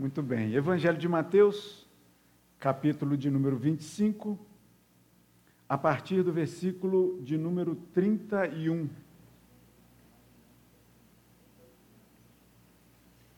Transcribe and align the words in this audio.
Muito 0.00 0.22
bem. 0.22 0.54
Evangelho 0.54 0.96
de 0.96 1.06
Mateus, 1.06 1.86
capítulo 2.58 3.18
de 3.18 3.28
número 3.28 3.58
25, 3.58 4.38
a 5.68 5.76
partir 5.76 6.22
do 6.22 6.32
versículo 6.32 7.20
de 7.22 7.36
número 7.36 7.74
31. 7.92 8.88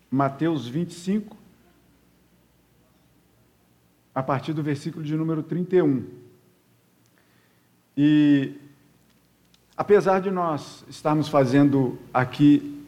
Mateus 0.09 0.69
25, 0.69 1.37
a 4.15 4.23
partir 4.23 4.53
do 4.53 4.63
versículo 4.63 5.05
de 5.05 5.17
número 5.17 5.43
31. 5.43 6.07
E 7.97 8.55
apesar 9.77 10.21
de 10.21 10.31
nós 10.31 10.85
estarmos 10.89 11.27
fazendo 11.27 11.99
aqui, 12.15 12.87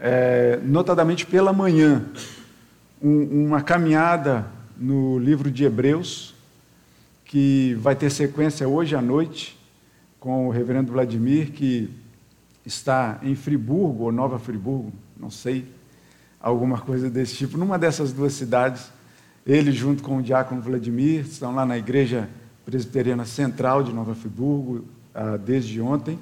é, 0.00 0.56
notadamente 0.62 1.26
pela 1.26 1.52
manhã, 1.52 2.10
um, 3.02 3.46
uma 3.46 3.60
caminhada 3.60 4.46
no 4.76 5.18
livro 5.18 5.50
de 5.50 5.64
Hebreus, 5.64 6.34
que 7.24 7.74
vai 7.80 7.96
ter 7.96 8.10
sequência 8.10 8.68
hoje 8.68 8.94
à 8.94 9.02
noite, 9.02 9.58
com 10.20 10.46
o 10.46 10.50
reverendo 10.50 10.92
Vladimir, 10.92 11.50
que 11.50 11.90
está 12.64 13.18
em 13.22 13.34
Friburgo, 13.34 14.04
ou 14.04 14.12
Nova 14.12 14.38
Friburgo, 14.38 14.92
não 15.16 15.30
sei, 15.30 15.66
alguma 16.40 16.78
coisa 16.78 17.10
desse 17.10 17.34
tipo, 17.34 17.58
numa 17.58 17.78
dessas 17.78 18.12
duas 18.12 18.34
cidades. 18.34 18.92
Ele, 19.44 19.72
junto 19.72 20.02
com 20.02 20.18
o 20.18 20.22
diácono 20.22 20.62
Vladimir, 20.62 21.22
estão 21.22 21.52
lá 21.52 21.66
na 21.66 21.76
Igreja 21.76 22.28
Presbiteriana 22.64 23.24
Central 23.24 23.82
de 23.82 23.92
Nova 23.92 24.14
Friburgo, 24.14 24.84
ah, 25.12 25.36
desde 25.36 25.80
ontem, 25.80 26.18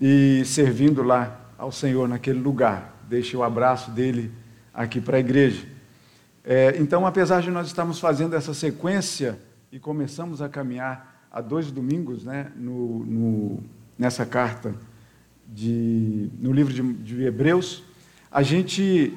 e 0.00 0.42
servindo 0.44 1.02
lá 1.02 1.40
ao 1.58 1.72
Senhor 1.72 2.08
naquele 2.08 2.38
lugar. 2.38 3.02
Deixe 3.08 3.36
o 3.36 3.42
abraço 3.42 3.90
dele 3.90 4.30
aqui 4.72 5.00
para 5.00 5.16
a 5.16 5.20
igreja. 5.20 5.77
É, 6.50 6.78
então, 6.78 7.06
apesar 7.06 7.42
de 7.42 7.50
nós 7.50 7.66
estarmos 7.66 8.00
fazendo 8.00 8.34
essa 8.34 8.54
sequência 8.54 9.38
e 9.70 9.78
começamos 9.78 10.40
a 10.40 10.48
caminhar 10.48 11.26
há 11.30 11.42
dois 11.42 11.70
domingos 11.70 12.24
né, 12.24 12.50
no, 12.56 13.04
no, 13.04 13.62
nessa 13.98 14.24
carta, 14.24 14.74
de, 15.46 16.30
no 16.40 16.50
livro 16.50 16.72
de, 16.72 16.82
de, 16.82 17.22
Hebreus, 17.22 17.84
a 18.32 18.42
gente 18.42 19.12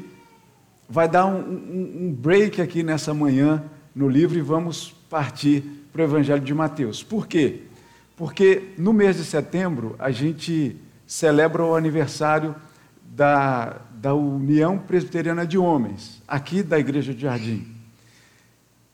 vai 0.89 1.07
dar 1.07 1.25
um, 1.25 1.39
um, 1.39 1.97
um 2.01 2.13
break 2.13 2.61
aqui 2.61 2.83
nessa 2.83 3.13
manhã 3.13 3.63
no 3.95 4.09
livro 4.09 4.37
e 4.37 4.41
vamos 4.41 4.91
partir 5.09 5.63
para 5.93 6.01
o 6.01 6.03
Evangelho 6.03 6.41
de 6.41 6.53
Mateus. 6.53 7.01
Por 7.01 7.27
quê? 7.27 7.61
Porque 8.17 8.73
no 8.77 8.91
mês 8.91 9.15
de 9.15 9.23
setembro 9.23 9.95
a 9.99 10.11
gente 10.11 10.75
celebra 11.07 11.63
o 11.63 11.77
aniversário 11.77 12.53
da, 13.01 13.77
da 14.01 14.15
União 14.15 14.79
Presbiteriana 14.79 15.45
de 15.45 15.59
Homens, 15.59 16.23
aqui 16.27 16.63
da 16.63 16.79
Igreja 16.79 17.13
de 17.13 17.21
Jardim. 17.21 17.67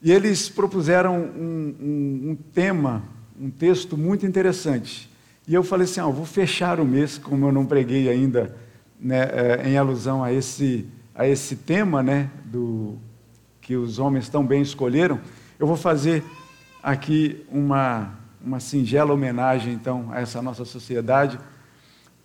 E 0.01 0.11
eles 0.11 0.49
propuseram 0.49 1.17
um, 1.17 1.75
um, 1.79 2.31
um 2.31 2.37
tema, 2.53 3.03
um 3.39 3.49
texto 3.49 3.97
muito 3.97 4.25
interessante. 4.25 5.09
E 5.47 5.53
eu 5.53 5.63
falei 5.63 5.85
assim: 5.85 6.01
ah, 6.01 6.07
vou 6.07 6.25
fechar 6.25 6.81
o 6.81 6.85
mês, 6.85 7.17
como 7.17 7.47
eu 7.47 7.53
não 7.53 7.65
preguei 7.65 8.09
ainda, 8.09 8.53
né, 8.99 9.21
é, 9.31 9.69
em 9.69 9.77
alusão 9.77 10.21
a 10.21 10.33
esse, 10.33 10.85
a 11.15 11.25
esse 11.25 11.55
tema 11.55 12.03
né, 12.03 12.29
do, 12.43 12.97
que 13.61 13.77
os 13.77 13.99
homens 13.99 14.27
tão 14.27 14.45
bem 14.45 14.61
escolheram. 14.61 15.21
Eu 15.57 15.65
vou 15.65 15.77
fazer 15.77 16.21
aqui 16.83 17.45
uma, 17.49 18.11
uma 18.43 18.59
singela 18.59 19.13
homenagem, 19.13 19.73
então, 19.73 20.09
a 20.11 20.19
essa 20.19 20.41
nossa 20.41 20.65
sociedade, 20.65 21.39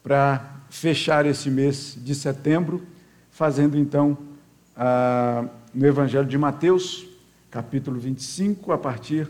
para 0.02 0.61
fechar 0.72 1.26
esse 1.26 1.50
mês 1.50 1.98
de 2.02 2.14
setembro, 2.14 2.82
fazendo 3.30 3.78
então 3.78 4.16
ah, 4.74 5.44
no 5.72 5.86
Evangelho 5.86 6.26
de 6.26 6.38
Mateus, 6.38 7.06
capítulo 7.50 8.00
25, 8.00 8.72
a 8.72 8.78
partir 8.78 9.28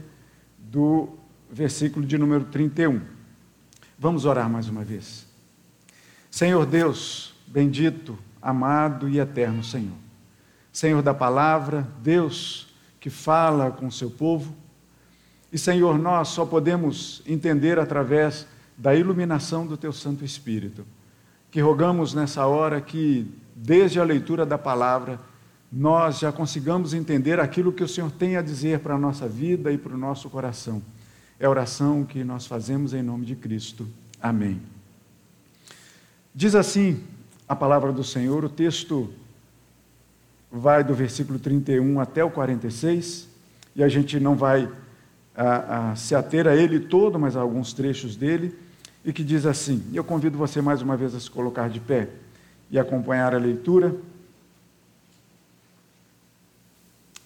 do 0.56 1.08
versículo 1.50 2.06
de 2.06 2.16
número 2.16 2.44
31. 2.44 3.00
Vamos 3.98 4.24
orar 4.24 4.48
mais 4.48 4.68
uma 4.68 4.84
vez. 4.84 5.26
Senhor 6.30 6.64
Deus, 6.64 7.34
bendito, 7.48 8.16
amado 8.40 9.08
e 9.08 9.18
eterno 9.18 9.64
Senhor. 9.64 9.98
Senhor 10.72 11.02
da 11.02 11.12
palavra, 11.12 11.88
Deus 12.00 12.72
que 13.00 13.10
fala 13.10 13.72
com 13.72 13.88
o 13.88 13.92
seu 13.92 14.12
povo. 14.12 14.54
E 15.52 15.58
Senhor, 15.58 15.98
nós 15.98 16.28
só 16.28 16.46
podemos 16.46 17.20
entender 17.26 17.80
através 17.80 18.46
da 18.78 18.94
iluminação 18.94 19.66
do 19.66 19.76
teu 19.76 19.92
Santo 19.92 20.24
Espírito 20.24 20.86
que 21.52 21.60
rogamos 21.60 22.14
nessa 22.14 22.46
hora 22.46 22.80
que, 22.80 23.30
desde 23.54 24.00
a 24.00 24.04
leitura 24.04 24.46
da 24.46 24.56
palavra, 24.56 25.20
nós 25.70 26.18
já 26.18 26.32
consigamos 26.32 26.94
entender 26.94 27.38
aquilo 27.38 27.74
que 27.74 27.84
o 27.84 27.88
Senhor 27.88 28.10
tem 28.10 28.38
a 28.38 28.42
dizer 28.42 28.78
para 28.78 28.94
a 28.94 28.98
nossa 28.98 29.28
vida 29.28 29.70
e 29.70 29.76
para 29.76 29.94
o 29.94 29.98
nosso 29.98 30.30
coração. 30.30 30.82
É 31.38 31.44
a 31.44 31.50
oração 31.50 32.04
que 32.06 32.24
nós 32.24 32.46
fazemos 32.46 32.94
em 32.94 33.02
nome 33.02 33.26
de 33.26 33.36
Cristo. 33.36 33.86
Amém. 34.20 34.62
Diz 36.34 36.54
assim 36.54 37.04
a 37.46 37.54
palavra 37.54 37.92
do 37.92 38.02
Senhor, 38.02 38.42
o 38.46 38.48
texto 38.48 39.12
vai 40.50 40.82
do 40.82 40.94
versículo 40.94 41.38
31 41.38 42.00
até 42.00 42.24
o 42.24 42.30
46, 42.30 43.28
e 43.76 43.84
a 43.84 43.88
gente 43.88 44.18
não 44.18 44.36
vai 44.36 44.70
a, 45.36 45.90
a, 45.90 45.96
se 45.96 46.14
ater 46.14 46.48
a 46.48 46.56
ele 46.56 46.80
todo, 46.80 47.18
mas 47.18 47.36
a 47.36 47.42
alguns 47.42 47.74
trechos 47.74 48.16
dele 48.16 48.56
e 49.04 49.12
que 49.12 49.24
diz 49.24 49.46
assim: 49.46 49.82
Eu 49.92 50.04
convido 50.04 50.38
você 50.38 50.60
mais 50.60 50.82
uma 50.82 50.96
vez 50.96 51.14
a 51.14 51.20
se 51.20 51.30
colocar 51.30 51.68
de 51.68 51.80
pé 51.80 52.08
e 52.70 52.78
acompanhar 52.78 53.34
a 53.34 53.38
leitura 53.38 53.94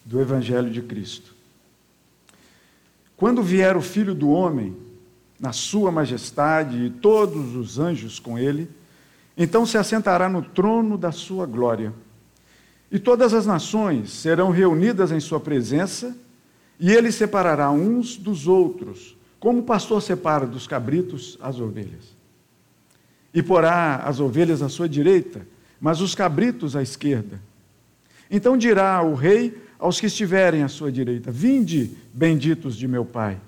do 0.04 0.20
Evangelho 0.20 0.70
de 0.70 0.82
Cristo. 0.82 1.34
Quando 3.16 3.42
vier 3.42 3.76
o 3.76 3.82
Filho 3.82 4.15
do 4.15 4.28
Homem, 4.31 4.76
na 5.38 5.53
sua 5.53 5.91
majestade 5.91 6.84
e 6.84 6.91
todos 6.91 7.54
os 7.54 7.78
anjos 7.78 8.19
com 8.19 8.38
ele, 8.38 8.70
então 9.36 9.66
se 9.66 9.76
assentará 9.76 10.28
no 10.28 10.42
trono 10.42 10.97
da 10.97 11.12
sua 11.12 11.47
glória. 11.47 11.92
E 12.91 12.98
todas 12.98 13.34
as 13.34 13.47
nações 13.47 14.10
serão 14.10 14.50
reunidas 14.50 15.10
em 15.10 15.20
sua 15.20 15.41
presença, 15.41 16.16
e 16.78 16.92
ele 16.92 17.10
separará 17.10 17.70
uns 17.70 18.16
dos 18.16 18.47
outros 18.47 19.16
como 19.47 19.61
o 19.61 19.62
pastor 19.62 20.03
separa 20.03 20.45
dos 20.45 20.67
cabritos 20.67 21.39
as 21.41 21.61
ovelhas. 21.61 22.17
E 23.33 23.41
porá 23.41 23.99
as 23.99 24.19
ovelhas 24.19 24.61
à 24.61 24.69
sua 24.69 24.89
direita, 24.89 25.47
mas 25.81 26.01
os 26.01 26.17
cabritos 26.17 26.75
à 26.75 26.83
esquerda. 26.83 27.41
Então 28.29 28.57
dirá 28.57 29.01
o 29.05 29.15
rei 29.15 29.57
aos 29.79 30.01
que 30.01 30.07
estiverem 30.07 30.65
à 30.65 30.69
sua 30.69 30.91
direita: 30.91 31.31
Vinde, 31.31 31.93
benditos 32.12 32.75
de 32.75 32.89
meu 32.89 33.05
Pai. 33.05 33.41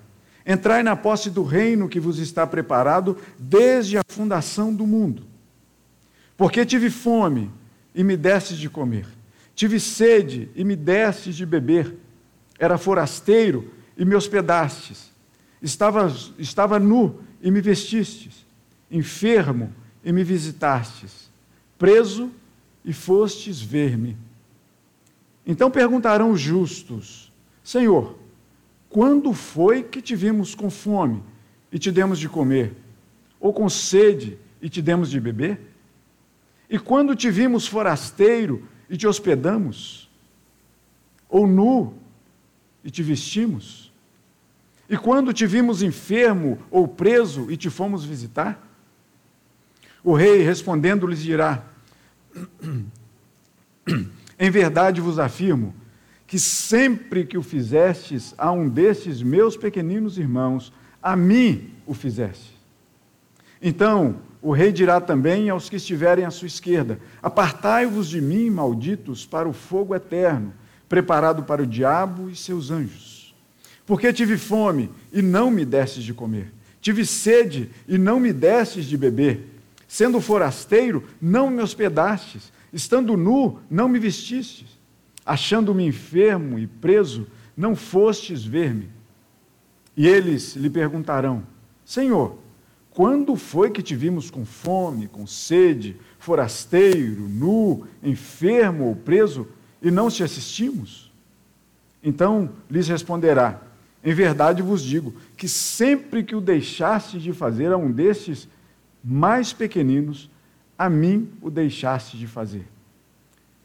Entrai 0.47 0.83
na 0.83 0.95
posse 0.95 1.29
do 1.29 1.43
reino 1.43 1.89
que 1.89 1.99
vos 1.99 2.17
está 2.17 2.47
preparado 2.47 3.17
desde 3.37 3.97
a 3.97 4.01
fundação 4.07 4.73
do 4.73 4.87
mundo. 4.87 5.23
Porque 6.37 6.65
tive 6.65 6.89
fome 6.89 7.51
e 7.93 8.05
me 8.05 8.15
destes 8.15 8.57
de 8.57 8.69
comer, 8.69 9.05
tive 9.53 9.81
sede 9.81 10.49
e 10.55 10.63
me 10.63 10.77
destes 10.77 11.35
de 11.35 11.45
beber, 11.45 11.93
era 12.57 12.77
forasteiro 12.77 13.73
e 13.97 14.05
me 14.05 14.15
hospedastes 14.15 15.09
Estava, 15.61 16.13
estava 16.37 16.79
nu 16.79 17.19
e 17.41 17.51
me 17.51 17.61
vestistes, 17.61 18.45
enfermo 18.89 19.73
e 20.03 20.11
me 20.11 20.23
visitastes, 20.23 21.29
preso 21.77 22.31
e 22.83 22.93
fostes 22.93 23.61
ver-me. 23.61 24.17
Então 25.45 25.69
perguntarão 25.69 26.31
os 26.31 26.39
justos: 26.39 27.31
Senhor, 27.63 28.17
quando 28.89 29.33
foi 29.33 29.83
que 29.83 30.01
te 30.01 30.15
vimos 30.15 30.55
com 30.55 30.69
fome 30.69 31.21
e 31.71 31.77
te 31.77 31.91
demos 31.91 32.19
de 32.19 32.29
comer? 32.29 32.73
Ou 33.39 33.53
com 33.53 33.69
sede 33.69 34.37
e 34.61 34.69
te 34.69 34.81
demos 34.81 35.09
de 35.09 35.19
beber? 35.19 35.59
E 36.69 36.77
quando 36.77 37.15
te 37.15 37.29
vimos 37.29 37.67
forasteiro 37.67 38.67
e 38.89 38.97
te 38.97 39.07
hospedamos? 39.07 40.09
Ou 41.27 41.45
nu 41.47 41.93
e 42.83 42.89
te 42.89 43.03
vestimos? 43.03 43.88
E 44.89 44.97
quando 44.97 45.31
te 45.31 45.45
vimos 45.45 45.83
enfermo 45.83 46.57
ou 46.71 46.87
preso 46.87 47.51
e 47.51 47.55
te 47.55 47.69
fomos 47.69 48.03
visitar? 48.03 48.59
O 50.03 50.15
rei 50.15 50.41
respondendo 50.41 51.05
lhes 51.05 51.21
dirá: 51.21 51.63
Em 54.39 54.49
verdade 54.49 54.99
vos 54.99 55.19
afirmo 55.19 55.75
que 56.25 56.39
sempre 56.39 57.25
que 57.25 57.37
o 57.37 57.43
fizestes 57.43 58.33
a 58.37 58.51
um 58.51 58.67
destes 58.67 59.21
meus 59.21 59.55
pequeninos 59.55 60.17
irmãos, 60.17 60.73
a 61.01 61.15
mim 61.15 61.71
o 61.85 61.93
fizeste. 61.93 62.57
Então 63.61 64.17
o 64.41 64.51
rei 64.51 64.71
dirá 64.71 65.01
também 65.01 65.49
aos 65.49 65.69
que 65.69 65.75
estiverem 65.75 66.25
à 66.25 66.31
sua 66.31 66.47
esquerda: 66.47 66.99
Apartai-vos 67.21 68.07
de 68.07 68.21
mim, 68.21 68.49
malditos, 68.49 69.23
para 69.23 69.47
o 69.47 69.53
fogo 69.53 69.93
eterno, 69.93 70.51
preparado 70.87 71.43
para 71.43 71.61
o 71.61 71.67
diabo 71.67 72.29
e 72.29 72.35
seus 72.35 72.71
anjos. 72.71 73.18
Porque 73.89 74.13
tive 74.13 74.37
fome 74.37 74.91
e 75.11 75.19
não 75.19 75.49
me 75.49 75.65
destes 75.65 76.03
de 76.03 76.13
comer, 76.13 76.53
tive 76.79 77.03
sede 77.03 77.71
e 77.87 77.97
não 77.97 78.19
me 78.19 78.31
destes 78.31 78.85
de 78.85 78.95
beber, 78.95 79.47
sendo 79.87 80.21
forasteiro, 80.21 81.05
não 81.19 81.49
me 81.49 81.59
hospedastes, 81.59 82.53
estando 82.71 83.17
nu, 83.17 83.57
não 83.67 83.89
me 83.89 83.97
vestistes, 83.97 84.67
achando-me 85.25 85.87
enfermo 85.87 86.59
e 86.59 86.67
preso, 86.67 87.25
não 87.57 87.75
fostes 87.75 88.45
ver-me. 88.45 88.89
E 89.97 90.07
eles 90.07 90.55
lhe 90.55 90.69
perguntarão: 90.69 91.41
Senhor, 91.83 92.37
quando 92.91 93.35
foi 93.35 93.71
que 93.71 93.81
te 93.81 93.95
vimos 93.95 94.29
com 94.29 94.45
fome, 94.45 95.07
com 95.07 95.25
sede, 95.25 95.97
forasteiro, 96.19 97.27
nu, 97.27 97.87
enfermo 98.03 98.85
ou 98.85 98.95
preso, 98.95 99.47
e 99.81 99.89
não 99.89 100.11
te 100.11 100.21
assistimos? 100.21 101.11
Então 102.03 102.51
lhes 102.69 102.87
responderá: 102.87 103.63
Em 104.03 104.13
verdade 104.13 104.61
vos 104.61 104.81
digo 104.81 105.13
que 105.35 105.47
sempre 105.47 106.23
que 106.23 106.35
o 106.35 106.41
deixaste 106.41 107.19
de 107.19 107.33
fazer 107.33 107.71
a 107.71 107.77
um 107.77 107.91
destes 107.91 108.47
mais 109.03 109.51
pequeninos, 109.51 110.29
a 110.77 110.89
mim 110.89 111.29
o 111.41 111.49
deixaste 111.49 112.17
de 112.17 112.27
fazer. 112.27 112.65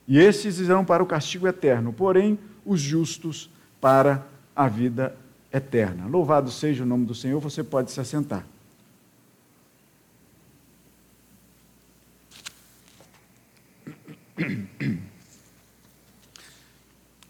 E 0.07 0.19
esses 0.19 0.59
irão 0.59 0.85
para 0.85 1.03
o 1.03 1.07
castigo 1.07 1.47
eterno, 1.47 1.93
porém 1.93 2.39
os 2.65 2.81
justos 2.81 3.49
para 3.81 4.27
a 4.55 4.69
vida 4.69 5.17
eterna. 5.53 6.07
Louvado 6.07 6.51
seja 6.51 6.83
o 6.83 6.87
nome 6.87 7.07
do 7.07 7.15
Senhor, 7.15 7.41
você 7.41 7.63
pode 7.63 7.93
se 7.93 8.01
assentar. 8.01 8.45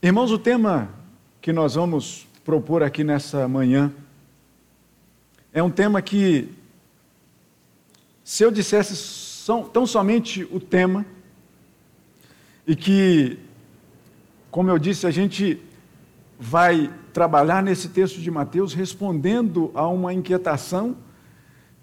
Irmãos, 0.02 0.30
o 0.30 0.38
tema 0.38 0.88
que 1.40 1.52
nós 1.52 1.74
vamos 1.74 2.26
propor 2.44 2.82
aqui 2.82 3.02
nessa 3.02 3.48
manhã. 3.48 3.90
É 5.52 5.62
um 5.62 5.70
tema 5.70 6.02
que, 6.02 6.48
se 8.22 8.44
eu 8.44 8.50
dissesse 8.50 9.46
tão 9.72 9.86
somente 9.86 10.46
o 10.50 10.60
tema, 10.60 11.06
e 12.66 12.76
que, 12.76 13.38
como 14.50 14.70
eu 14.70 14.78
disse, 14.78 15.06
a 15.06 15.10
gente 15.10 15.60
vai 16.38 16.92
trabalhar 17.12 17.62
nesse 17.62 17.88
texto 17.88 18.20
de 18.20 18.30
Mateus 18.30 18.74
respondendo 18.74 19.70
a 19.74 19.86
uma 19.86 20.12
inquietação 20.12 20.96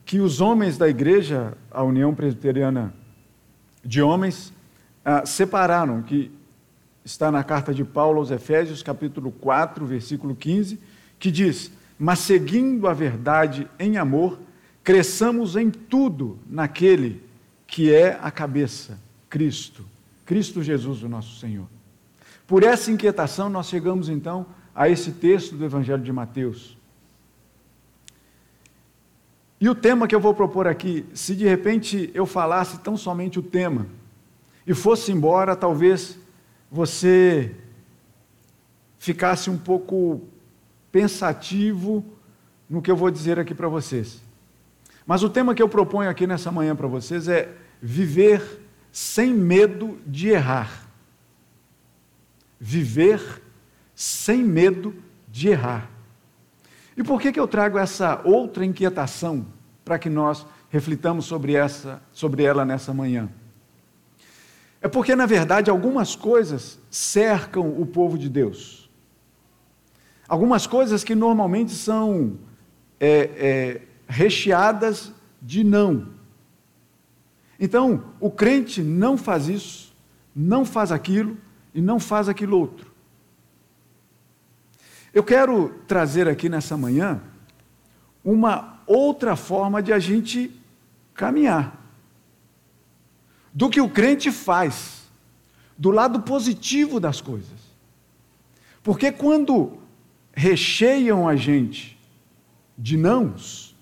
que 0.06 0.20
os 0.20 0.42
homens 0.42 0.78
da 0.78 0.90
igreja, 0.90 1.58
a 1.70 1.84
União 1.84 2.14
Presbiteriana 2.14 2.94
de 3.84 4.02
Homens, 4.02 4.52
ah, 5.06 5.26
separaram, 5.26 6.02
que 6.02 6.32
está 7.04 7.32
na 7.32 7.44
carta 7.44 7.74
de 7.74 7.84
Paulo 7.84 8.20
aos 8.20 8.32
Efésios, 8.32 8.84
capítulo 8.84 9.32
4, 9.32 9.86
versículo 9.86 10.36
15, 10.36 10.80
que 11.20 11.32
diz: 11.32 11.72
Mas 11.98 12.20
seguindo 12.20 12.88
a 12.88 12.94
verdade 12.94 13.68
em 13.80 13.98
amor, 13.98 14.40
cresçamos 14.84 15.56
em 15.56 15.70
tudo 15.70 16.40
naquele 16.50 17.24
que 17.68 17.94
é 17.94 18.20
a 18.22 18.30
cabeça, 18.30 19.00
Cristo. 19.30 19.86
Cristo 20.26 20.62
Jesus, 20.62 21.04
o 21.04 21.10
nosso 21.10 21.40
Senhor. 21.40 21.68
Por 22.48 22.64
essa 22.64 22.92
inquietação, 22.92 23.50
nós 23.50 23.68
chegamos 23.68 24.10
então 24.10 24.46
a 24.76 24.90
esse 24.90 25.12
texto 25.12 25.56
do 25.56 25.66
Evangelho 25.66 26.04
de 26.04 26.12
Mateus. 26.12 26.78
E 29.60 29.70
o 29.70 29.76
tema 29.76 30.08
que 30.08 30.16
eu 30.16 30.20
vou 30.20 30.34
propor 30.34 30.68
aqui, 30.68 31.06
se 31.14 31.36
de 31.36 31.46
repente 31.46 32.10
eu 32.14 32.26
falasse 32.26 32.80
tão 32.80 32.98
somente 32.98 33.40
o 33.40 33.44
tema 33.44 33.86
e 34.66 34.74
fosse 34.74 35.12
embora, 35.12 35.56
talvez 35.56 36.18
você 36.72 37.54
ficasse 38.98 39.50
um 39.50 39.58
pouco 39.58 40.22
pensativo 40.90 42.06
no 42.70 42.82
que 42.82 42.90
eu 42.90 42.96
vou 42.96 43.12
dizer 43.12 43.38
aqui 43.38 43.54
para 43.54 43.68
vocês. 43.68 44.22
Mas 45.06 45.22
o 45.24 45.30
tema 45.30 45.54
que 45.54 45.62
eu 45.62 45.68
proponho 45.68 46.10
aqui 46.10 46.26
nessa 46.26 46.52
manhã 46.52 46.74
para 46.74 46.88
vocês 46.88 47.28
é 47.28 47.54
viver 47.82 48.62
sem 48.92 49.34
medo 49.34 50.00
de 50.08 50.30
errar. 50.30 50.88
Viver 52.58 53.42
sem 53.94 54.42
medo 54.44 54.96
de 55.28 55.50
errar. 55.50 55.90
E 56.96 57.04
por 57.04 57.20
que, 57.20 57.32
que 57.32 57.40
eu 57.40 57.48
trago 57.48 57.78
essa 57.78 58.22
outra 58.24 58.64
inquietação 58.64 59.46
para 59.84 60.00
que 60.00 60.10
nós 60.10 60.46
reflitamos 60.70 61.26
sobre, 61.26 61.56
essa, 61.56 62.02
sobre 62.14 62.44
ela 62.44 62.64
nessa 62.64 62.94
manhã? 62.94 63.30
É 64.82 64.88
porque, 64.88 65.16
na 65.16 65.28
verdade, 65.28 65.70
algumas 65.70 66.16
coisas 66.16 66.80
cercam 66.90 67.80
o 67.80 67.86
povo 67.86 68.18
de 68.18 68.28
Deus. 68.28 68.90
Algumas 70.28 70.66
coisas 70.66 71.04
que 71.04 71.14
normalmente 71.14 71.72
são 71.72 72.40
é, 73.00 73.30
é, 73.36 73.82
recheadas 74.08 75.12
de 75.40 75.64
não. 75.64 76.08
Então, 77.60 78.06
o 78.20 78.32
crente 78.32 78.82
não 78.82 79.18
faz 79.18 79.48
isso, 79.48 79.94
não 80.36 80.66
faz 80.66 80.92
aquilo 80.92 81.38
e 81.76 81.82
não 81.82 82.00
faz 82.00 82.28
aquilo 82.28 82.58
outro. 82.58 82.92
Eu 85.14 85.24
quero 85.24 85.70
trazer 85.88 86.28
aqui 86.28 86.50
nessa 86.50 86.76
manhã 86.76 87.22
uma 88.24 88.82
outra 88.88 89.36
forma 89.36 89.82
de 89.82 89.94
a 89.94 90.00
gente 90.00 90.52
caminhar. 91.14 91.81
Do 93.54 93.70
que 93.70 93.82
o 93.82 93.90
crente 93.90 94.32
faz, 94.32 95.10
do 95.78 95.92
lado 95.92 96.22
positivo 96.22 97.00
das 97.00 97.20
coisas. 97.20 97.60
Porque 98.84 99.12
quando 99.12 99.78
recheiam 100.34 101.28
a 101.28 101.36
gente 101.36 101.98
de 102.78 102.98
nãos, 102.98 103.76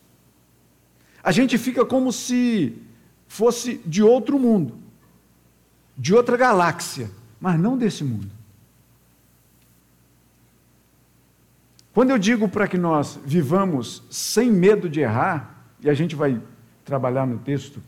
a 1.23 1.31
gente 1.31 1.57
fica 1.57 1.85
como 1.85 2.11
se 2.11 2.75
fosse 3.27 3.79
de 3.85 4.01
outro 4.01 4.39
mundo, 4.39 4.77
de 5.97 6.13
outra 6.13 6.35
galáxia, 6.35 7.11
mas 7.39 7.59
não 7.59 7.77
desse 7.77 8.03
mundo. 8.03 8.31
Quando 11.93 12.11
eu 12.11 12.17
digo 12.17 12.47
para 12.47 12.67
que 12.67 12.77
nós 12.77 13.19
vivamos 13.25 14.03
sem 14.09 14.51
medo 14.51 14.89
de 14.89 15.01
errar, 15.01 15.65
e 15.81 15.89
a 15.89 15.93
gente 15.93 16.15
vai 16.15 16.41
trabalhar 16.85 17.25
no 17.25 17.39
texto 17.39 17.81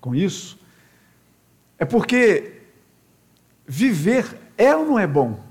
com 0.00 0.14
isso, 0.14 0.58
é 1.78 1.84
porque 1.84 2.52
viver 3.66 4.36
é 4.56 4.74
ou 4.74 4.86
não 4.86 4.98
é 4.98 5.06
bom? 5.06 5.44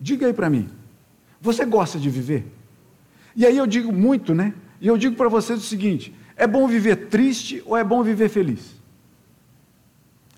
Diga 0.00 0.26
aí 0.26 0.32
para 0.32 0.48
mim. 0.48 0.68
Você 1.40 1.64
gosta 1.64 1.98
de 1.98 2.08
viver? 2.08 2.46
E 3.34 3.46
aí 3.46 3.56
eu 3.56 3.66
digo 3.66 3.92
muito, 3.92 4.34
né? 4.34 4.54
E 4.80 4.86
eu 4.86 4.96
digo 4.96 5.16
para 5.16 5.28
vocês 5.28 5.58
o 5.58 5.66
seguinte: 5.66 6.14
é 6.36 6.46
bom 6.46 6.66
viver 6.66 7.08
triste 7.08 7.62
ou 7.66 7.76
é 7.76 7.84
bom 7.84 8.02
viver 8.02 8.28
feliz? 8.28 8.76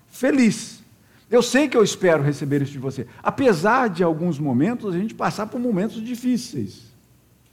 Feliz. 0.09 0.81
Eu 1.29 1.41
sei 1.41 1.69
que 1.69 1.77
eu 1.77 1.83
espero 1.83 2.21
receber 2.21 2.61
isso 2.61 2.73
de 2.73 2.79
você. 2.79 3.07
Apesar 3.23 3.89
de 3.89 4.03
alguns 4.03 4.37
momentos 4.37 4.93
a 4.93 4.97
gente 4.97 5.15
passar 5.15 5.47
por 5.47 5.59
momentos 5.59 6.03
difíceis. 6.03 6.91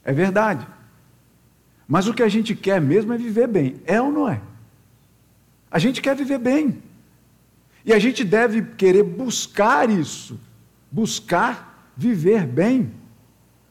É 0.03 0.11
verdade. 0.11 0.67
Mas 1.87 2.07
o 2.07 2.13
que 2.13 2.21
a 2.21 2.27
gente 2.27 2.53
quer 2.53 2.81
mesmo 2.81 3.13
é 3.13 3.17
viver 3.17 3.47
bem. 3.47 3.77
É 3.85 4.01
ou 4.01 4.11
não 4.11 4.27
é? 4.27 4.41
A 5.71 5.79
gente 5.79 6.01
quer 6.01 6.15
viver 6.15 6.37
bem. 6.37 6.83
E 7.85 7.93
a 7.93 7.99
gente 7.99 8.23
deve 8.23 8.61
querer 8.75 9.03
buscar 9.03 9.89
isso. 9.89 10.39
Buscar 10.91 11.91
viver 11.95 12.45
bem. 12.45 12.91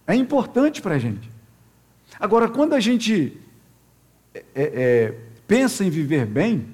É 0.06 0.14
importante 0.14 0.80
para 0.80 0.94
a 0.94 0.98
gente. 0.98 1.30
Agora, 2.18 2.48
quando 2.48 2.74
a 2.74 2.80
gente 2.80 3.38
é, 4.34 4.42
é, 4.54 5.14
pensa 5.46 5.84
em 5.84 5.90
viver 5.90 6.26
bem, 6.26 6.66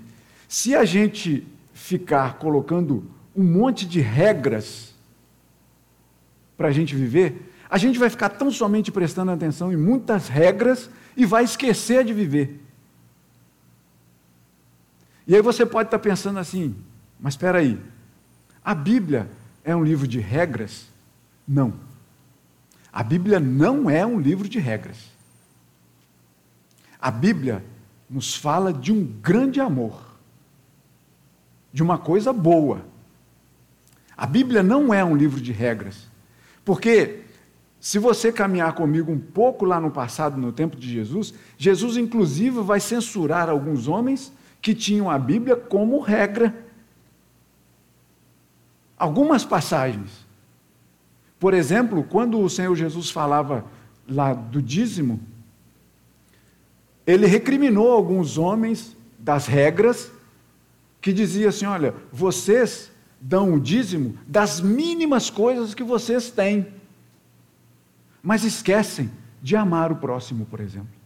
se 0.48 0.74
a 0.74 0.84
gente 0.84 1.46
ficar 1.72 2.34
colocando 2.38 3.04
um 3.34 3.42
monte 3.42 3.84
de 3.86 4.00
regras 4.00 4.94
para 6.56 6.68
a 6.68 6.70
gente 6.70 6.94
viver, 6.94 7.50
a 7.68 7.78
gente 7.78 7.98
vai 7.98 8.08
ficar 8.08 8.28
tão 8.28 8.50
somente 8.50 8.92
prestando 8.92 9.32
atenção 9.32 9.72
em 9.72 9.76
muitas 9.76 10.28
regras 10.28 10.88
e 11.16 11.26
vai 11.26 11.44
esquecer 11.44 12.04
de 12.04 12.12
viver. 12.12 12.60
E 15.26 15.34
aí 15.34 15.42
você 15.42 15.64
pode 15.64 15.88
estar 15.88 15.98
pensando 15.98 16.38
assim, 16.38 16.74
mas 17.24 17.32
espera 17.32 17.60
aí, 17.60 17.80
a 18.62 18.74
Bíblia 18.74 19.30
é 19.64 19.74
um 19.74 19.82
livro 19.82 20.06
de 20.06 20.20
regras? 20.20 20.88
Não. 21.48 21.72
A 22.92 23.02
Bíblia 23.02 23.40
não 23.40 23.88
é 23.88 24.04
um 24.04 24.20
livro 24.20 24.46
de 24.46 24.58
regras. 24.58 24.98
A 27.00 27.10
Bíblia 27.10 27.64
nos 28.10 28.34
fala 28.34 28.74
de 28.74 28.92
um 28.92 29.02
grande 29.02 29.58
amor, 29.58 30.18
de 31.72 31.82
uma 31.82 31.96
coisa 31.96 32.30
boa. 32.30 32.84
A 34.14 34.26
Bíblia 34.26 34.62
não 34.62 34.92
é 34.92 35.02
um 35.02 35.16
livro 35.16 35.40
de 35.40 35.50
regras, 35.50 36.06
porque 36.62 37.22
se 37.80 37.98
você 37.98 38.30
caminhar 38.30 38.74
comigo 38.74 39.10
um 39.10 39.18
pouco 39.18 39.64
lá 39.64 39.80
no 39.80 39.90
passado, 39.90 40.36
no 40.36 40.52
tempo 40.52 40.76
de 40.76 40.92
Jesus, 40.92 41.32
Jesus 41.56 41.96
inclusive 41.96 42.60
vai 42.60 42.80
censurar 42.80 43.48
alguns 43.48 43.88
homens 43.88 44.30
que 44.60 44.74
tinham 44.74 45.10
a 45.10 45.18
Bíblia 45.18 45.56
como 45.56 46.00
regra. 46.00 46.63
Algumas 49.04 49.44
passagens. 49.44 50.26
Por 51.38 51.52
exemplo, 51.52 52.02
quando 52.04 52.40
o 52.40 52.48
Senhor 52.48 52.74
Jesus 52.74 53.10
falava 53.10 53.66
lá 54.08 54.32
do 54.32 54.62
dízimo, 54.62 55.20
ele 57.06 57.26
recriminou 57.26 57.92
alguns 57.92 58.38
homens 58.38 58.96
das 59.18 59.46
regras 59.46 60.10
que 61.02 61.12
dizia 61.12 61.50
assim: 61.50 61.66
olha, 61.66 61.94
vocês 62.10 62.90
dão 63.20 63.52
o 63.52 63.60
dízimo 63.60 64.16
das 64.26 64.58
mínimas 64.58 65.28
coisas 65.28 65.74
que 65.74 65.84
vocês 65.84 66.30
têm, 66.30 66.66
mas 68.22 68.42
esquecem 68.42 69.10
de 69.42 69.54
amar 69.54 69.92
o 69.92 69.96
próximo, 69.96 70.46
por 70.46 70.60
exemplo. 70.60 70.96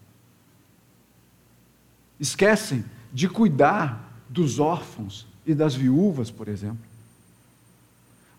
Esquecem 2.20 2.84
de 3.12 3.28
cuidar 3.28 4.22
dos 4.28 4.60
órfãos 4.60 5.26
e 5.44 5.52
das 5.52 5.74
viúvas, 5.74 6.30
por 6.30 6.46
exemplo. 6.46 6.87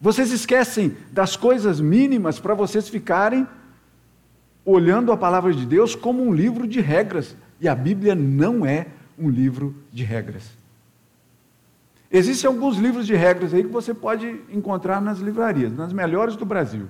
Vocês 0.01 0.31
esquecem 0.31 0.95
das 1.11 1.35
coisas 1.35 1.81
mínimas 1.81 2.39
para 2.39 2.53
vocês 2.53 2.87
ficarem 2.87 3.47
olhando 4.63 5.11
a 5.11 5.17
palavra 5.17 5.53
de 5.53 5.65
Deus 5.65 5.95
como 5.95 6.23
um 6.23 6.33
livro 6.33 6.67
de 6.67 6.79
regras. 6.79 7.35
E 7.59 7.67
a 7.67 7.75
Bíblia 7.75 8.15
não 8.15 8.65
é 8.65 8.87
um 9.17 9.29
livro 9.29 9.75
de 9.91 10.03
regras. 10.03 10.57
Existem 12.11 12.47
alguns 12.47 12.77
livros 12.77 13.05
de 13.05 13.13
regras 13.13 13.53
aí 13.53 13.63
que 13.63 13.69
você 13.69 13.93
pode 13.93 14.41
encontrar 14.49 15.01
nas 15.01 15.19
livrarias, 15.19 15.75
nas 15.75 15.91
melhores 15.91 16.35
do 16.35 16.45
Brasil. 16.45 16.87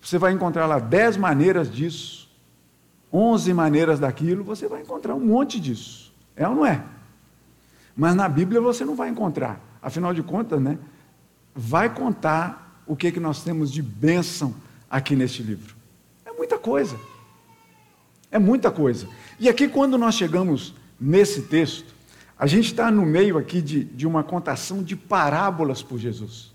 Você 0.00 0.16
vai 0.16 0.32
encontrar 0.32 0.66
lá 0.66 0.78
dez 0.78 1.16
maneiras 1.16 1.70
disso, 1.70 2.30
onze 3.12 3.52
maneiras 3.52 3.98
daquilo, 3.98 4.44
você 4.44 4.68
vai 4.68 4.82
encontrar 4.82 5.14
um 5.14 5.20
monte 5.20 5.58
disso. 5.58 6.14
É 6.36 6.48
ou 6.48 6.54
não 6.54 6.64
é? 6.64 6.82
Mas 7.96 8.14
na 8.14 8.28
Bíblia 8.28 8.60
você 8.60 8.84
não 8.84 8.94
vai 8.94 9.08
encontrar. 9.08 9.60
Afinal 9.82 10.14
de 10.14 10.22
contas, 10.22 10.60
né? 10.60 10.78
Vai 11.60 11.92
contar 11.92 12.84
o 12.86 12.94
que, 12.94 13.10
que 13.10 13.18
nós 13.18 13.42
temos 13.42 13.72
de 13.72 13.82
bênção 13.82 14.54
aqui 14.88 15.16
neste 15.16 15.42
livro. 15.42 15.74
É 16.24 16.30
muita 16.30 16.56
coisa. 16.56 16.96
É 18.30 18.38
muita 18.38 18.70
coisa. 18.70 19.08
E 19.40 19.48
aqui, 19.48 19.66
quando 19.66 19.98
nós 19.98 20.14
chegamos 20.14 20.72
nesse 21.00 21.42
texto, 21.42 21.92
a 22.38 22.46
gente 22.46 22.66
está 22.66 22.92
no 22.92 23.04
meio 23.04 23.36
aqui 23.36 23.60
de, 23.60 23.82
de 23.82 24.06
uma 24.06 24.22
contação 24.22 24.84
de 24.84 24.94
parábolas 24.94 25.82
por 25.82 25.98
Jesus. 25.98 26.52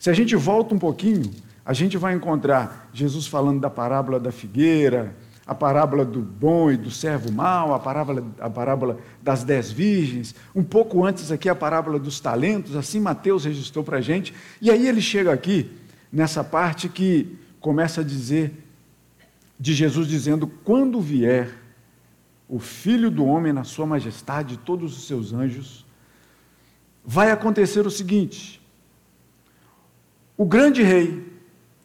Se 0.00 0.10
a 0.10 0.12
gente 0.12 0.34
volta 0.34 0.74
um 0.74 0.80
pouquinho, 0.80 1.30
a 1.64 1.72
gente 1.72 1.96
vai 1.96 2.12
encontrar 2.12 2.90
Jesus 2.92 3.28
falando 3.28 3.60
da 3.60 3.70
parábola 3.70 4.18
da 4.18 4.32
figueira, 4.32 5.14
a 5.46 5.54
parábola 5.54 6.04
do 6.04 6.20
bom 6.20 6.70
e 6.70 6.76
do 6.76 6.90
servo 6.90 7.32
mau, 7.32 7.74
a 7.74 7.78
parábola, 7.78 8.24
a 8.38 8.48
parábola 8.48 8.98
das 9.20 9.42
dez 9.42 9.70
virgens, 9.70 10.34
um 10.54 10.62
pouco 10.62 11.04
antes 11.04 11.32
aqui 11.32 11.48
a 11.48 11.54
parábola 11.54 11.98
dos 11.98 12.20
talentos, 12.20 12.76
assim 12.76 13.00
Mateus 13.00 13.44
registrou 13.44 13.84
para 13.84 13.98
a 13.98 14.00
gente, 14.00 14.32
e 14.60 14.70
aí 14.70 14.86
ele 14.86 15.00
chega 15.00 15.32
aqui, 15.32 15.70
nessa 16.12 16.44
parte 16.44 16.88
que 16.88 17.36
começa 17.60 18.02
a 18.02 18.04
dizer, 18.04 18.66
de 19.58 19.74
Jesus 19.74 20.06
dizendo: 20.08 20.46
quando 20.46 21.00
vier 21.00 21.52
o 22.48 22.58
Filho 22.58 23.10
do 23.10 23.24
Homem 23.24 23.52
na 23.52 23.64
sua 23.64 23.86
majestade, 23.86 24.58
todos 24.58 24.96
os 24.96 25.06
seus 25.06 25.32
anjos, 25.32 25.86
vai 27.04 27.30
acontecer 27.30 27.86
o 27.86 27.90
seguinte: 27.90 28.60
o 30.36 30.44
grande 30.44 30.82
rei, 30.82 31.32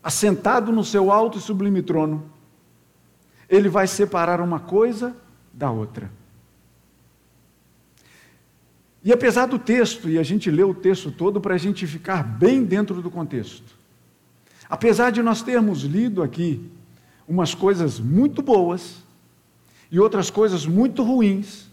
assentado 0.03 0.71
no 0.71 0.83
seu 0.83 1.11
alto 1.11 1.37
e 1.37 1.41
sublime 1.41 1.81
trono, 1.81 2.36
ele 3.49 3.69
vai 3.69 3.87
separar 3.87 4.41
uma 4.41 4.59
coisa 4.59 5.15
da 5.53 5.71
outra. 5.71 6.11
E 9.03 9.13
apesar 9.13 9.45
do 9.45 9.57
texto, 9.57 10.09
e 10.09 10.19
a 10.19 10.23
gente 10.23 10.51
lê 10.51 10.63
o 10.63 10.73
texto 10.73 11.11
todo 11.11 11.39
para 11.39 11.55
a 11.55 11.57
gente 11.57 11.87
ficar 11.87 12.23
bem 12.23 12.63
dentro 12.63 13.01
do 13.01 13.09
contexto, 13.09 13.75
apesar 14.69 15.11
de 15.11 15.21
nós 15.21 15.41
termos 15.41 15.83
lido 15.83 16.21
aqui 16.21 16.69
umas 17.27 17.53
coisas 17.55 17.99
muito 17.99 18.41
boas 18.41 19.03
e 19.89 19.99
outras 19.99 20.29
coisas 20.29 20.65
muito 20.65 21.03
ruins, 21.03 21.67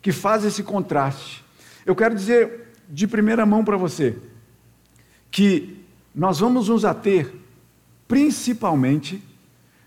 que 0.00 0.12
fazem 0.12 0.48
esse 0.48 0.62
contraste, 0.62 1.44
eu 1.84 1.94
quero 1.94 2.14
dizer 2.14 2.72
de 2.88 3.06
primeira 3.06 3.44
mão 3.44 3.64
para 3.64 3.76
você 3.76 4.16
que 5.30 5.84
nós 6.14 6.38
vamos 6.38 6.68
nos 6.68 6.84
ater 6.84 7.30
principalmente 8.06 9.22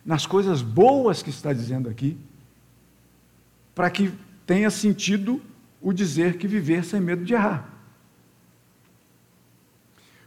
nas 0.05 0.25
coisas 0.25 0.61
boas 0.61 1.21
que 1.21 1.29
está 1.29 1.53
dizendo 1.53 1.89
aqui, 1.89 2.17
para 3.73 3.89
que 3.89 4.11
tenha 4.45 4.69
sentido 4.69 5.41
o 5.81 5.93
dizer 5.93 6.37
que 6.37 6.47
viver 6.47 6.83
sem 6.83 6.99
medo 6.99 7.23
de 7.23 7.33
errar. 7.33 7.69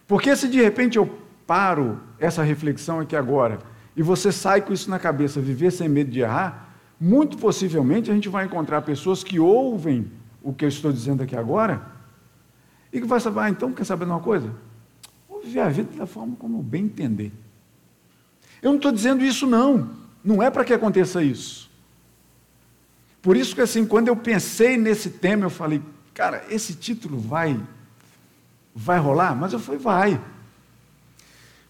Porque 0.06 0.34
se 0.36 0.48
de 0.48 0.60
repente 0.60 0.98
eu 0.98 1.18
paro 1.46 2.00
essa 2.18 2.42
reflexão 2.42 3.00
aqui 3.00 3.16
agora 3.16 3.58
e 3.96 4.02
você 4.02 4.32
sai 4.32 4.60
com 4.60 4.72
isso 4.72 4.90
na 4.90 4.98
cabeça, 4.98 5.40
viver 5.40 5.70
sem 5.70 5.88
medo 5.88 6.10
de 6.10 6.20
errar, 6.20 6.74
muito 7.00 7.36
possivelmente 7.38 8.10
a 8.10 8.14
gente 8.14 8.28
vai 8.28 8.46
encontrar 8.46 8.82
pessoas 8.82 9.22
que 9.22 9.38
ouvem 9.38 10.10
o 10.42 10.52
que 10.52 10.64
eu 10.64 10.68
estou 10.68 10.92
dizendo 10.92 11.22
aqui 11.22 11.36
agora 11.36 11.82
e 12.92 13.00
que 13.00 13.06
vai 13.06 13.18
saber, 13.18 13.40
ah, 13.40 13.50
então 13.50 13.72
quer 13.72 13.84
saber 13.84 14.04
de 14.04 14.10
uma 14.10 14.20
coisa? 14.20 14.54
Vou 15.28 15.42
viver 15.42 15.60
a 15.60 15.68
vida 15.68 15.96
da 15.96 16.06
forma 16.06 16.36
como 16.36 16.58
eu 16.58 16.62
bem 16.62 16.84
entender. 16.84 17.32
Eu 18.64 18.70
não 18.70 18.76
estou 18.76 18.90
dizendo 18.90 19.22
isso, 19.22 19.46
não. 19.46 19.90
Não 20.24 20.42
é 20.42 20.50
para 20.50 20.64
que 20.64 20.72
aconteça 20.72 21.22
isso. 21.22 21.70
Por 23.20 23.36
isso 23.36 23.54
que, 23.54 23.60
assim, 23.60 23.84
quando 23.84 24.08
eu 24.08 24.16
pensei 24.16 24.78
nesse 24.78 25.10
tema, 25.10 25.44
eu 25.44 25.50
falei, 25.50 25.82
cara, 26.14 26.42
esse 26.48 26.74
título 26.74 27.18
vai, 27.18 27.60
vai 28.74 28.98
rolar? 28.98 29.34
Mas 29.34 29.52
eu 29.52 29.58
falei, 29.58 29.78
vai. 29.78 30.20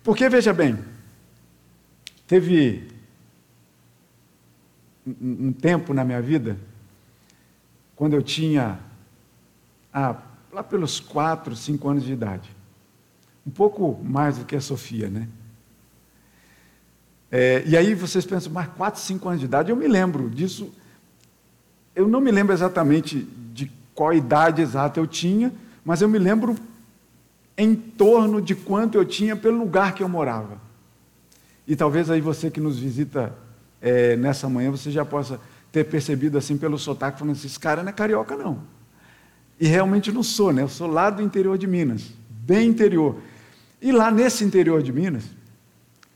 Porque, 0.04 0.28
veja 0.28 0.52
bem, 0.52 0.78
teve 2.28 2.86
um, 5.04 5.52
tempo 5.52 5.92
na 5.92 6.04
minha 6.04 6.22
vida, 6.22 6.56
quando 7.96 8.14
eu 8.14 8.22
tinha, 8.22 8.78
ah, 9.92 10.14
lá 10.52 10.62
pelos 10.62 11.00
quatro, 11.00 11.56
cinco 11.56 11.88
anos 11.88 12.04
de 12.04 12.12
idade, 12.12 12.48
um 13.44 13.50
pouco 13.50 14.00
mais 14.04 14.38
do 14.38 14.44
que 14.44 14.54
a 14.54 14.60
Sofia, 14.60 15.10
né? 15.10 15.28
É, 17.36 17.64
e 17.66 17.76
aí 17.76 17.96
vocês 17.96 18.24
pensam, 18.24 18.52
mas 18.52 18.68
4, 18.76 19.00
5 19.00 19.28
anos 19.28 19.40
de 19.40 19.46
idade, 19.46 19.68
eu 19.68 19.74
me 19.74 19.88
lembro 19.88 20.30
disso. 20.30 20.72
Eu 21.92 22.06
não 22.06 22.20
me 22.20 22.30
lembro 22.30 22.54
exatamente 22.54 23.26
de 23.52 23.68
qual 23.92 24.14
idade 24.14 24.62
exata 24.62 25.00
eu 25.00 25.06
tinha, 25.08 25.52
mas 25.84 26.00
eu 26.00 26.08
me 26.08 26.16
lembro 26.16 26.54
em 27.58 27.74
torno 27.74 28.40
de 28.40 28.54
quanto 28.54 28.96
eu 28.96 29.04
tinha 29.04 29.34
pelo 29.34 29.58
lugar 29.58 29.96
que 29.96 30.02
eu 30.04 30.08
morava. 30.08 30.60
E 31.66 31.74
talvez 31.74 32.08
aí 32.08 32.20
você 32.20 32.52
que 32.52 32.60
nos 32.60 32.78
visita 32.78 33.34
é, 33.82 34.14
nessa 34.14 34.48
manhã, 34.48 34.70
você 34.70 34.92
já 34.92 35.04
possa 35.04 35.40
ter 35.72 35.82
percebido 35.86 36.38
assim 36.38 36.56
pelo 36.56 36.78
sotaque, 36.78 37.18
falando 37.18 37.34
assim, 37.34 37.48
esse 37.48 37.58
cara 37.58 37.82
não 37.82 37.90
é 37.90 37.92
carioca 37.92 38.36
não. 38.36 38.60
E 39.58 39.66
realmente 39.66 40.12
não 40.12 40.22
sou, 40.22 40.52
né? 40.52 40.62
Eu 40.62 40.68
sou 40.68 40.86
lá 40.86 41.10
do 41.10 41.20
interior 41.20 41.58
de 41.58 41.66
Minas, 41.66 42.12
bem 42.30 42.68
interior. 42.68 43.16
E 43.82 43.90
lá 43.90 44.08
nesse 44.08 44.44
interior 44.44 44.80
de 44.84 44.92
Minas, 44.92 45.24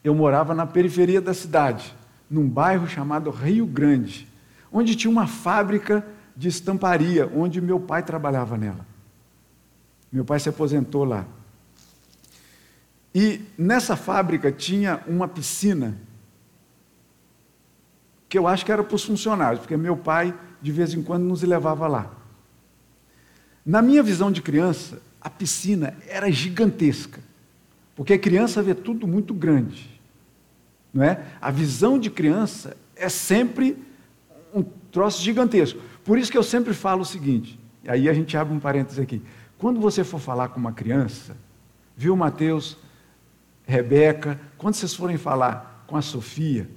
eu 0.08 0.14
morava 0.14 0.54
na 0.54 0.66
periferia 0.66 1.20
da 1.20 1.34
cidade, 1.34 1.94
num 2.30 2.48
bairro 2.48 2.88
chamado 2.88 3.30
Rio 3.30 3.66
Grande, 3.66 4.26
onde 4.72 4.96
tinha 4.96 5.10
uma 5.10 5.26
fábrica 5.26 6.06
de 6.34 6.48
estamparia, 6.48 7.30
onde 7.34 7.60
meu 7.60 7.78
pai 7.78 8.02
trabalhava 8.02 8.56
nela. 8.56 8.86
Meu 10.10 10.24
pai 10.24 10.40
se 10.40 10.48
aposentou 10.48 11.04
lá. 11.04 11.26
E 13.14 13.42
nessa 13.58 13.96
fábrica 13.96 14.50
tinha 14.50 15.02
uma 15.06 15.28
piscina, 15.28 15.94
que 18.28 18.38
eu 18.38 18.46
acho 18.46 18.64
que 18.64 18.72
era 18.72 18.82
para 18.82 18.96
os 18.96 19.04
funcionários, 19.04 19.60
porque 19.60 19.76
meu 19.76 19.96
pai 19.96 20.34
de 20.62 20.72
vez 20.72 20.94
em 20.94 21.02
quando 21.02 21.24
nos 21.24 21.42
levava 21.42 21.86
lá. 21.86 22.10
Na 23.64 23.82
minha 23.82 24.02
visão 24.02 24.32
de 24.32 24.40
criança, 24.40 25.02
a 25.20 25.28
piscina 25.28 25.94
era 26.06 26.30
gigantesca. 26.30 27.20
Porque 27.94 28.12
a 28.14 28.18
criança 28.18 28.62
vê 28.62 28.74
tudo 28.74 29.06
muito 29.06 29.34
grande. 29.34 29.97
Não 30.92 31.04
é? 31.04 31.24
A 31.40 31.50
visão 31.50 31.98
de 31.98 32.10
criança 32.10 32.76
é 32.96 33.08
sempre 33.08 33.76
um 34.54 34.62
troço 34.62 35.22
gigantesco. 35.22 35.80
Por 36.04 36.18
isso 36.18 36.30
que 36.30 36.38
eu 36.38 36.42
sempre 36.42 36.72
falo 36.72 37.02
o 37.02 37.06
seguinte, 37.06 37.58
aí 37.86 38.08
a 38.08 38.14
gente 38.14 38.36
abre 38.36 38.54
um 38.54 38.60
parênteses 38.60 38.98
aqui. 38.98 39.22
Quando 39.58 39.80
você 39.80 40.02
for 40.04 40.20
falar 40.20 40.48
com 40.48 40.60
uma 40.60 40.72
criança, 40.72 41.36
viu 41.96 42.16
Mateus, 42.16 42.76
Rebeca, 43.66 44.40
quando 44.56 44.74
vocês 44.74 44.94
forem 44.94 45.18
falar 45.18 45.84
com 45.86 45.96
a 45.96 46.02
Sofia, 46.02 46.68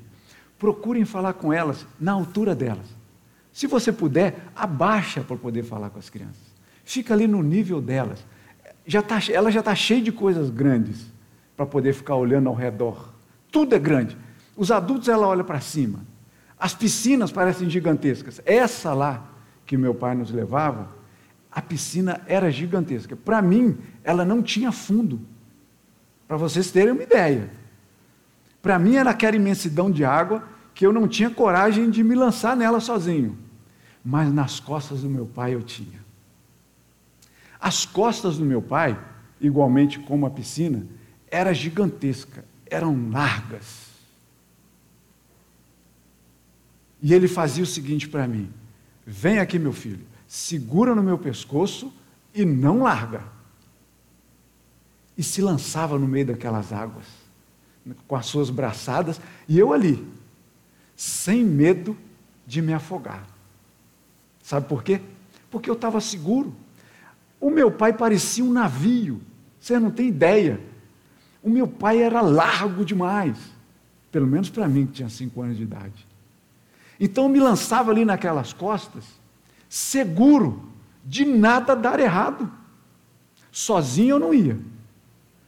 procurem 0.60 1.06
falar 1.06 1.34
com 1.34 1.54
elas 1.54 1.86
na 2.00 2.12
altura 2.12 2.54
delas. 2.54 2.86
Se 3.54 3.68
você 3.68 3.92
puder, 3.92 4.48
abaixa 4.56 5.22
para 5.22 5.36
poder 5.36 5.64
falar 5.64 5.90
com 5.90 6.00
as 6.00 6.10
crianças. 6.10 6.52
Fica 6.84 7.14
ali 7.14 7.28
no 7.28 7.42
nível 7.42 7.82
delas. 7.82 8.26
Já 8.86 9.02
tá, 9.02 9.20
ela 9.32 9.52
já 9.52 9.60
está 9.60 9.76
cheia 9.76 10.02
de 10.02 10.12
coisas 10.12 10.50
grandes 10.50 11.06
para 11.56 11.66
poder 11.66 11.94
ficar 11.94 12.16
olhando 12.16 12.50
ao 12.50 12.56
redor. 12.56 13.14
Tudo 13.52 13.76
é 13.76 13.80
grande. 13.80 14.18
Os 14.56 14.72
adultos 14.72 15.10
ela 15.10 15.28
olha 15.28 15.44
para 15.44 15.60
cima. 15.60 16.00
As 16.58 16.74
piscinas 16.74 17.32
parecem 17.32 17.70
gigantescas. 17.70 18.42
Essa 18.46 18.94
lá 18.94 19.28
que 19.66 19.76
meu 19.76 19.94
pai 19.94 20.16
nos 20.16 20.32
levava, 20.32 20.90
a 21.52 21.62
piscina 21.62 22.22
era 22.28 22.50
gigantesca. 22.50 23.16
Para 23.16 23.42
mim, 23.42 23.78
ela 24.04 24.24
não 24.24 24.42
tinha 24.42 24.72
fundo. 24.72 25.20
Para 26.28 26.38
vocês 26.38 26.72
terem 26.72 26.94
uma 26.94 27.04
ideia. 27.04 27.50
Para 28.62 28.80
mim 28.80 28.96
era 28.96 29.10
aquela 29.10 29.36
imensidão 29.36 29.92
de 29.92 30.06
água 30.06 30.44
que 30.74 30.86
eu 30.86 30.94
não 30.94 31.08
tinha 31.08 31.30
coragem 31.30 31.90
de 31.90 32.04
me 32.04 32.16
lançar 32.16 32.56
nela 32.56 32.80
sozinho. 32.80 33.38
Mas 34.04 34.32
nas 34.32 34.60
costas 34.60 35.02
do 35.02 35.10
meu 35.10 35.26
pai 35.26 35.54
eu 35.54 35.62
tinha. 35.62 36.00
As 37.60 37.86
costas 37.86 38.38
do 38.38 38.46
meu 38.46 38.62
pai, 38.62 38.98
igualmente 39.40 40.00
como 40.00 40.26
a 40.26 40.30
piscina, 40.30 40.86
era 41.30 41.54
gigantesca, 41.54 42.46
eram 42.72 43.12
largas. 43.12 43.92
E 47.02 47.14
ele 47.14 47.28
fazia 47.28 47.64
o 47.64 47.68
seguinte 47.68 48.08
para 48.08 48.28
mim: 48.28 48.52
Vem 49.06 49.40
aqui, 49.40 49.60
meu 49.60 49.74
filho, 49.74 50.06
segura 50.28 50.96
no 50.96 51.04
meu 51.04 51.18
pescoço 51.18 51.94
e 52.34 52.46
não 52.46 52.84
larga. 52.84 53.24
E 55.18 55.22
se 55.22 55.42
lançava 55.42 56.00
no 56.00 56.08
meio 56.08 56.28
daquelas 56.28 56.72
águas, 56.72 57.06
com 58.08 58.16
as 58.16 58.26
suas 58.26 58.50
braçadas, 58.50 59.20
e 59.48 59.60
eu 59.60 59.74
ali, 59.74 60.08
sem 60.96 61.44
medo 61.44 61.98
de 62.48 62.62
me 62.62 62.74
afogar. 62.74 63.28
Sabe 64.42 64.68
por 64.68 64.84
quê? 64.84 65.02
Porque 65.50 65.70
eu 65.70 65.74
estava 65.74 66.00
seguro. 66.00 66.56
O 67.40 67.50
meu 67.50 67.72
pai 67.72 67.92
parecia 67.92 68.44
um 68.44 68.52
navio, 68.52 69.22
você 69.60 69.78
não 69.80 69.92
tem 69.92 70.08
ideia. 70.08 70.71
O 71.44 71.50
meu 71.50 71.68
pai 71.68 72.02
era 72.02 72.22
largo 72.22 72.86
demais, 72.86 73.38
pelo 74.12 74.28
menos 74.28 74.50
para 74.50 74.68
mim 74.68 74.86
que 74.86 74.94
tinha 74.94 75.10
cinco 75.10 75.42
anos 75.42 75.58
de 75.58 75.64
idade. 75.64 76.08
Então 77.00 77.24
eu 77.24 77.30
me 77.30 77.40
lançava 77.40 77.92
ali 77.92 78.06
naquelas 78.06 78.54
costas, 78.54 79.06
seguro 79.68 80.70
de 81.04 81.26
nada 81.26 81.76
dar 81.76 82.00
errado. 82.00 82.52
Sozinho 83.52 84.16
eu 84.16 84.20
não 84.20 84.34
ia, 84.34 84.60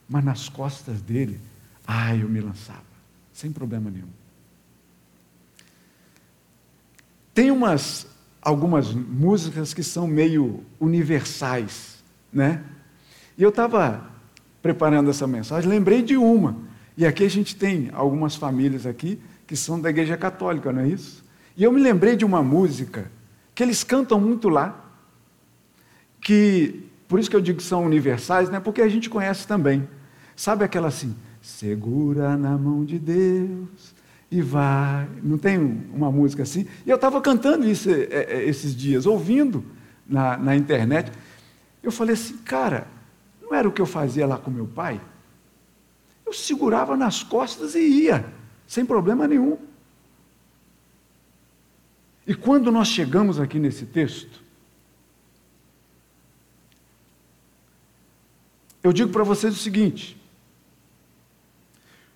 mas 0.08 0.24
nas 0.24 0.48
costas 0.48 1.00
dele, 1.00 1.40
ai, 1.86 2.22
eu 2.22 2.28
me 2.28 2.40
lançava, 2.40 2.82
sem 3.32 3.52
problema 3.52 3.90
nenhum. 3.90 4.08
Tem 7.32 7.50
umas 7.50 8.06
algumas 8.44 8.92
músicas 8.92 9.72
que 9.72 9.82
são 9.82 10.06
meio 10.06 10.62
universais, 10.78 12.04
né? 12.30 12.62
E 13.38 13.42
eu 13.42 13.48
estava 13.48 14.13
preparando 14.64 15.10
essa 15.10 15.26
mensagem, 15.26 15.68
lembrei 15.68 16.00
de 16.00 16.16
uma. 16.16 16.56
E 16.96 17.04
aqui 17.04 17.22
a 17.22 17.28
gente 17.28 17.54
tem 17.54 17.90
algumas 17.92 18.34
famílias 18.34 18.86
aqui 18.86 19.20
que 19.46 19.54
são 19.54 19.78
da 19.78 19.90
Igreja 19.90 20.16
Católica, 20.16 20.72
não 20.72 20.80
é 20.80 20.88
isso? 20.88 21.22
E 21.54 21.62
eu 21.62 21.70
me 21.70 21.82
lembrei 21.82 22.16
de 22.16 22.24
uma 22.24 22.42
música 22.42 23.10
que 23.54 23.62
eles 23.62 23.84
cantam 23.84 24.18
muito 24.18 24.48
lá, 24.48 24.90
que, 26.18 26.82
por 27.06 27.20
isso 27.20 27.28
que 27.28 27.36
eu 27.36 27.42
digo 27.42 27.58
que 27.58 27.62
são 27.62 27.84
universais, 27.84 28.48
né? 28.48 28.58
porque 28.58 28.80
a 28.80 28.88
gente 28.88 29.10
conhece 29.10 29.46
também. 29.46 29.86
Sabe 30.34 30.64
aquela 30.64 30.88
assim, 30.88 31.14
segura 31.42 32.34
na 32.34 32.56
mão 32.56 32.86
de 32.86 32.98
Deus 32.98 33.94
e 34.30 34.40
vai. 34.40 35.06
Não 35.22 35.36
tem 35.36 35.58
uma 35.92 36.10
música 36.10 36.42
assim? 36.42 36.66
E 36.86 36.90
eu 36.90 36.96
estava 36.96 37.20
cantando 37.20 37.68
isso 37.68 37.90
é, 37.90 38.04
é, 38.10 38.44
esses 38.48 38.74
dias, 38.74 39.04
ouvindo 39.04 39.62
na, 40.06 40.38
na 40.38 40.56
internet. 40.56 41.12
Eu 41.82 41.92
falei 41.92 42.14
assim, 42.14 42.38
cara, 42.38 42.93
não 43.44 43.54
era 43.54 43.68
o 43.68 43.72
que 43.72 43.80
eu 43.80 43.86
fazia 43.86 44.26
lá 44.26 44.38
com 44.38 44.50
meu 44.50 44.66
pai? 44.66 45.00
Eu 46.24 46.32
segurava 46.32 46.96
nas 46.96 47.22
costas 47.22 47.74
e 47.74 47.80
ia, 47.80 48.32
sem 48.66 48.84
problema 48.84 49.28
nenhum. 49.28 49.58
E 52.26 52.34
quando 52.34 52.72
nós 52.72 52.88
chegamos 52.88 53.38
aqui 53.38 53.58
nesse 53.58 53.84
texto, 53.84 54.42
eu 58.82 58.92
digo 58.92 59.12
para 59.12 59.22
vocês 59.22 59.54
o 59.54 59.58
seguinte: 59.58 60.20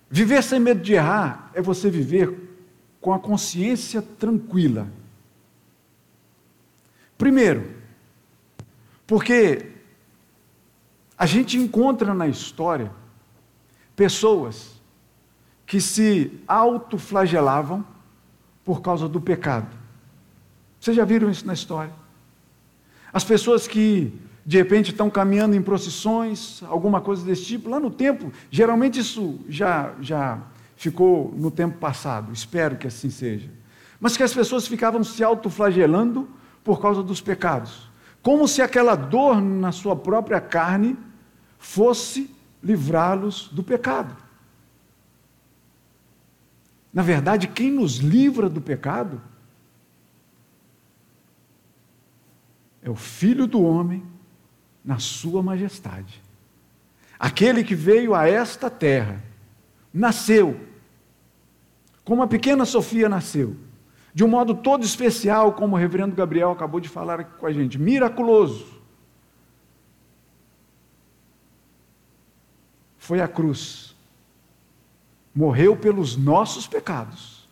viver 0.09 0.41
sem 0.41 0.59
medo 0.59 0.81
de 0.81 0.93
errar 0.93 1.51
é 1.53 1.61
você 1.61 1.91
viver 1.91 2.35
com 2.99 3.13
a 3.13 3.19
consciência 3.19 4.01
tranquila. 4.01 4.87
Primeiro, 7.17 7.71
porque 9.05 9.78
a 11.19 11.25
gente 11.25 11.57
encontra 11.57 12.13
na 12.13 12.29
história 12.29 12.93
pessoas 13.93 14.81
que 15.65 15.81
se 15.81 16.39
autoflagelavam 16.47 17.85
por 18.63 18.81
causa 18.81 19.09
do 19.09 19.19
pecado. 19.19 19.67
Vocês 20.79 20.95
já 20.95 21.03
viram 21.03 21.29
isso 21.29 21.45
na 21.45 21.53
história? 21.53 21.91
As 23.11 23.25
pessoas 23.25 23.67
que 23.67 24.17
de 24.45 24.57
repente 24.57 24.91
estão 24.91 25.09
caminhando 25.09 25.57
em 25.57 25.61
procissões, 25.61 26.63
alguma 26.63 27.01
coisa 27.01 27.25
desse 27.25 27.43
tipo, 27.43 27.69
lá 27.69 27.81
no 27.81 27.91
tempo, 27.91 28.31
geralmente 28.49 29.01
isso 29.01 29.41
já, 29.49 29.93
já 29.99 30.39
ficou 30.77 31.33
no 31.35 31.51
tempo 31.51 31.77
passado, 31.79 32.31
espero 32.31 32.77
que 32.77 32.87
assim 32.87 33.09
seja. 33.09 33.49
Mas 33.99 34.15
que 34.15 34.23
as 34.23 34.33
pessoas 34.33 34.65
ficavam 34.65 35.03
se 35.03 35.21
autoflagelando 35.21 36.29
por 36.63 36.81
causa 36.81 37.03
dos 37.03 37.19
pecados, 37.19 37.91
como 38.23 38.47
se 38.47 38.61
aquela 38.61 38.95
dor 38.95 39.41
na 39.41 39.73
sua 39.73 39.97
própria 39.97 40.39
carne 40.39 40.97
fosse 41.59 42.33
livrá-los 42.63 43.49
do 43.49 43.61
pecado. 43.61 44.15
Na 46.91 47.03
verdade, 47.03 47.47
quem 47.47 47.69
nos 47.69 47.97
livra 47.97 48.49
do 48.49 48.59
pecado 48.59 49.21
é 52.81 52.89
o 52.89 52.95
Filho 52.95 53.45
do 53.45 53.61
Homem 53.61 54.03
na 54.83 54.97
Sua 54.97 55.43
majestade. 55.43 56.23
Aquele 57.19 57.63
que 57.63 57.75
veio 57.75 58.15
a 58.15 58.27
esta 58.27 58.69
terra, 58.69 59.21
nasceu, 59.93 60.59
como 62.03 62.23
a 62.23 62.27
pequena 62.27 62.65
Sofia 62.65 63.09
nasceu, 63.09 63.55
de 64.13 64.23
um 64.23 64.27
modo 64.27 64.55
todo 64.55 64.83
especial, 64.83 65.53
como 65.53 65.75
o 65.75 65.79
reverendo 65.79 66.15
Gabriel 66.15 66.51
acabou 66.51 66.79
de 66.79 66.89
falar 66.89 67.19
aqui 67.19 67.37
com 67.37 67.45
a 67.45 67.51
gente, 67.51 67.77
miraculoso. 67.77 68.78
Foi 73.09 73.19
a 73.21 73.27
cruz, 73.27 73.95
morreu 75.33 75.75
pelos 75.75 76.15
nossos 76.15 76.67
pecados, 76.67 77.49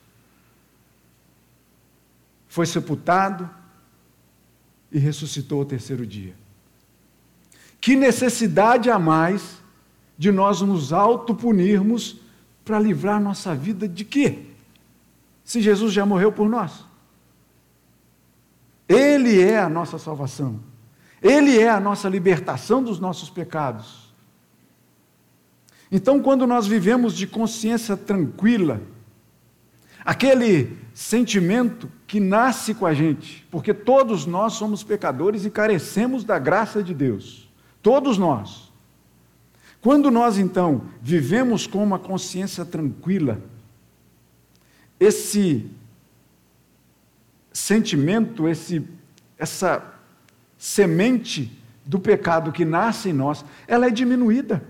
foi 2.47 2.67
sepultado, 2.67 3.49
e 4.91 4.99
ressuscitou 4.99 5.61
ao 5.61 5.65
terceiro 5.65 6.05
dia. 6.05 6.35
Que 7.81 7.95
necessidade 7.95 8.91
há 8.91 8.99
mais 8.99 9.57
de 10.15 10.31
nós 10.31 10.61
nos 10.61 10.93
autopunirmos 10.93 12.17
para 12.63 12.77
livrar 12.77 13.19
nossa 13.19 13.55
vida 13.55 13.87
de 13.87 14.05
quê? 14.05 14.45
Se 15.43 15.59
Jesus 15.59 15.91
já 15.91 16.05
morreu 16.05 16.31
por 16.31 16.47
nós. 16.47 16.85
Ele 18.87 19.41
é 19.41 19.57
a 19.57 19.67
nossa 19.67 19.97
salvação. 19.97 20.59
Ele 21.19 21.57
é 21.57 21.67
a 21.67 21.79
nossa 21.79 22.07
libertação 22.07 22.83
dos 22.83 22.99
nossos 22.99 23.27
pecados. 23.27 24.06
Então, 25.91 26.21
quando 26.21 26.45
nós 26.45 26.67
vivemos 26.67 27.13
de 27.13 27.25
consciência 27.25 27.95
tranquila, 27.95 28.81
aquele 30.03 30.77
sentimento 30.93 31.89
que 32.05 32.19
nasce 32.19 32.73
com 32.73 32.85
a 32.85 32.93
gente, 32.93 33.45
porque 33.51 33.73
todos 33.73 34.25
nós 34.25 34.53
somos 34.53 34.83
pecadores 34.83 35.45
e 35.45 35.49
carecemos 35.49 36.23
da 36.23 36.39
graça 36.39 36.81
de 36.81 36.93
Deus. 36.93 37.49
Todos 37.81 38.17
nós. 38.17 38.71
Quando 39.81 40.09
nós 40.09 40.37
então 40.37 40.83
vivemos 41.01 41.67
com 41.67 41.83
uma 41.83 41.99
consciência 41.99 42.65
tranquila, 42.65 43.41
esse 44.99 45.69
sentimento, 47.53 48.47
esse, 48.47 48.85
essa 49.37 49.93
semente 50.57 51.51
do 51.85 51.99
pecado 51.99 52.51
que 52.51 52.65
nasce 52.65 53.09
em 53.09 53.13
nós, 53.13 53.45
ela 53.67 53.87
é 53.87 53.89
diminuída. 53.89 54.63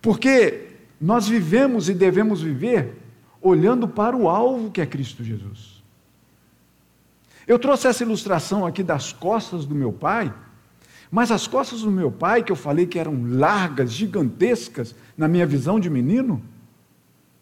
Porque 0.00 0.68
nós 1.00 1.28
vivemos 1.28 1.88
e 1.88 1.94
devemos 1.94 2.40
viver 2.42 2.96
olhando 3.40 3.86
para 3.88 4.16
o 4.16 4.28
alvo 4.28 4.70
que 4.70 4.80
é 4.80 4.86
Cristo 4.86 5.22
Jesus. 5.22 5.82
Eu 7.46 7.58
trouxe 7.58 7.86
essa 7.86 8.02
ilustração 8.02 8.66
aqui 8.66 8.82
das 8.82 9.12
costas 9.12 9.64
do 9.64 9.74
meu 9.74 9.92
pai, 9.92 10.32
mas 11.10 11.30
as 11.30 11.46
costas 11.46 11.80
do 11.80 11.90
meu 11.90 12.12
pai, 12.12 12.42
que 12.42 12.52
eu 12.52 12.56
falei 12.56 12.86
que 12.86 12.98
eram 12.98 13.24
largas, 13.26 13.90
gigantescas, 13.90 14.94
na 15.16 15.26
minha 15.26 15.46
visão 15.46 15.80
de 15.80 15.88
menino, 15.88 16.42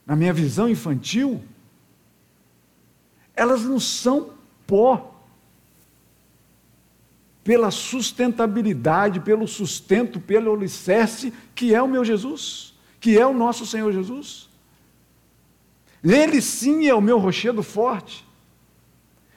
na 0.07 0.15
minha 0.15 0.33
visão 0.33 0.69
infantil, 0.69 1.43
elas 3.35 3.65
não 3.65 3.81
são 3.81 4.31
pó. 4.67 5.16
Pela 7.47 7.71
sustentabilidade, 7.71 9.21
pelo 9.21 9.47
sustento, 9.47 10.19
pelo 10.19 10.53
alicerce 10.53 11.33
que 11.55 11.73
é 11.73 11.81
o 11.81 11.87
meu 11.87 12.05
Jesus, 12.05 12.75
que 12.99 13.17
é 13.17 13.25
o 13.25 13.33
nosso 13.33 13.65
Senhor 13.65 13.93
Jesus. 13.93 14.49
Nele 16.03 16.43
sim 16.43 16.89
é 16.89 16.95
o 16.95 17.01
meu 17.01 17.19
rochedo 17.19 17.63
forte. 17.63 18.27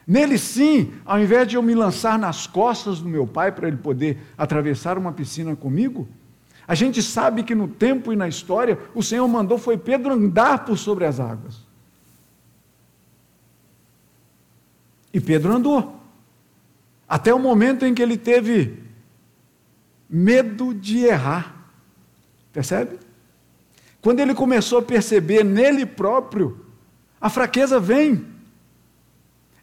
Nele 0.07 0.39
sim, 0.39 0.91
ao 1.05 1.19
invés 1.19 1.47
de 1.47 1.55
eu 1.55 1.61
me 1.61 1.75
lançar 1.75 2.17
nas 2.17 2.47
costas 2.47 2.99
do 2.99 3.07
meu 3.07 3.27
pai 3.27 3.51
para 3.51 3.67
ele 3.67 3.77
poder 3.77 4.17
atravessar 4.35 4.97
uma 4.97 5.11
piscina 5.11 5.55
comigo, 5.55 6.07
a 6.67 6.73
gente 6.73 7.03
sabe 7.03 7.43
que 7.43 7.53
no 7.53 7.67
tempo 7.67 8.11
e 8.11 8.15
na 8.15 8.27
história 8.27 8.79
o 8.95 9.03
Senhor 9.03 9.27
mandou 9.27 9.59
foi 9.59 9.77
Pedro 9.77 10.13
andar 10.13 10.65
por 10.65 10.79
sobre 10.79 11.05
as 11.05 11.19
águas. 11.19 11.59
E 15.13 15.21
Pedro 15.21 15.53
andou. 15.53 15.98
Até 17.09 17.33
o 17.33 17.39
momento 17.39 17.83
em 17.85 17.93
que 17.95 18.03
ele 18.03 18.15
teve 18.15 18.83
medo 20.07 20.75
de 20.75 20.99
errar. 20.99 21.55
Percebe? 22.53 22.99
Quando 23.99 24.19
ele 24.19 24.35
começou 24.35 24.77
a 24.77 24.83
perceber 24.83 25.43
nele 25.43 25.87
próprio, 25.87 26.65
a 27.19 27.27
fraqueza 27.27 27.79
vem. 27.79 28.27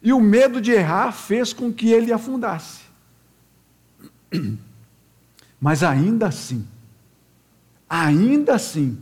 E 0.03 0.11
o 0.11 0.19
medo 0.19 0.59
de 0.59 0.71
errar 0.71 1.13
fez 1.13 1.53
com 1.53 1.71
que 1.71 1.89
ele 1.89 2.11
afundasse. 2.11 2.81
Mas 5.59 5.81
ainda 5.81 6.27
assim, 6.27 6.67
ainda 7.89 8.55
assim, 8.55 8.99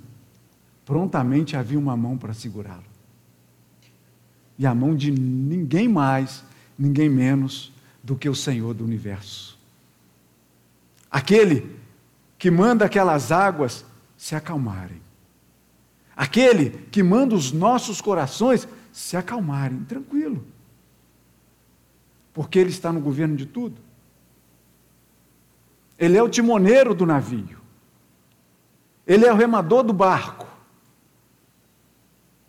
prontamente 0.86 1.58
havia 1.58 1.78
uma 1.78 1.98
mão 1.98 2.18
para 2.18 2.34
segurá-lo. 2.34 2.86
E 4.58 4.66
a 4.66 4.74
mão 4.74 4.96
de 4.96 5.12
ninguém 5.12 5.90
mais, 5.90 6.46
ninguém 6.80 7.10
menos 7.10 7.75
do 8.06 8.16
que 8.16 8.30
o 8.30 8.36
Senhor 8.36 8.76
do 8.76 8.84
universo. 8.84 9.58
Aquele 11.10 11.76
que 12.38 12.52
manda 12.52 12.86
aquelas 12.86 13.32
águas 13.32 13.84
se 14.16 14.36
acalmarem. 14.36 15.02
Aquele 16.16 16.70
que 16.92 17.02
manda 17.02 17.34
os 17.34 17.52
nossos 17.52 18.00
corações 18.00 18.68
se 18.94 19.18
acalmarem, 19.18 19.84
tranquilo. 19.86 20.46
Porque 22.32 22.60
Ele 22.60 22.70
está 22.70 22.94
no 22.94 23.02
governo 23.02 23.36
de 23.36 23.48
tudo. 23.48 23.82
Ele 25.98 26.16
é 26.16 26.22
o 26.22 26.30
timoneiro 26.30 26.94
do 26.94 27.08
navio. 27.08 27.58
Ele 29.08 29.26
é 29.26 29.34
o 29.34 29.36
remador 29.36 29.82
do 29.82 29.94
barco. 29.94 30.48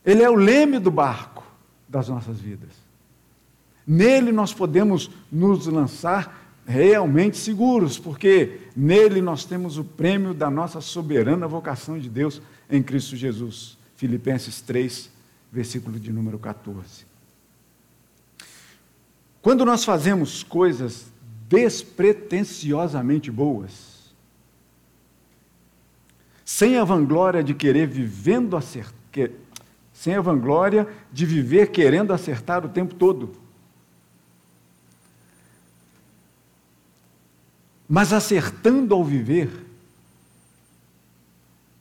Ele 0.04 0.22
é 0.22 0.28
o 0.28 0.34
leme 0.34 0.78
do 0.78 0.90
barco 0.90 1.42
das 1.88 2.08
nossas 2.08 2.38
vidas. 2.38 2.85
Nele 3.86 4.32
nós 4.32 4.52
podemos 4.52 5.10
nos 5.30 5.66
lançar 5.66 6.44
realmente 6.66 7.36
seguros, 7.36 7.98
porque 7.98 8.58
nele 8.74 9.22
nós 9.22 9.44
temos 9.44 9.78
o 9.78 9.84
prêmio 9.84 10.34
da 10.34 10.50
nossa 10.50 10.80
soberana 10.80 11.46
vocação 11.46 11.98
de 11.98 12.08
Deus 12.08 12.42
em 12.68 12.82
Cristo 12.82 13.14
Jesus. 13.14 13.78
Filipenses 13.94 14.60
3, 14.60 15.10
versículo 15.52 15.98
de 16.00 16.12
número 16.12 16.38
14. 16.38 17.06
Quando 19.40 19.64
nós 19.64 19.84
fazemos 19.84 20.42
coisas 20.42 21.06
despretensiosamente 21.48 23.30
boas, 23.30 24.12
sem 26.44 26.76
a 26.76 26.84
vanglória 26.84 27.42
de 27.42 27.54
querer 27.54 27.86
vivendo 27.86 28.56
acertar, 28.56 28.94
sem 29.92 30.14
a 30.14 30.20
vanglória 30.20 30.86
de 31.12 31.24
viver 31.24 31.70
querendo 31.70 32.12
acertar 32.12 32.66
o 32.66 32.68
tempo 32.68 32.94
todo. 32.94 33.45
Mas 37.88 38.12
acertando 38.12 38.94
ao 38.94 39.04
viver, 39.04 39.50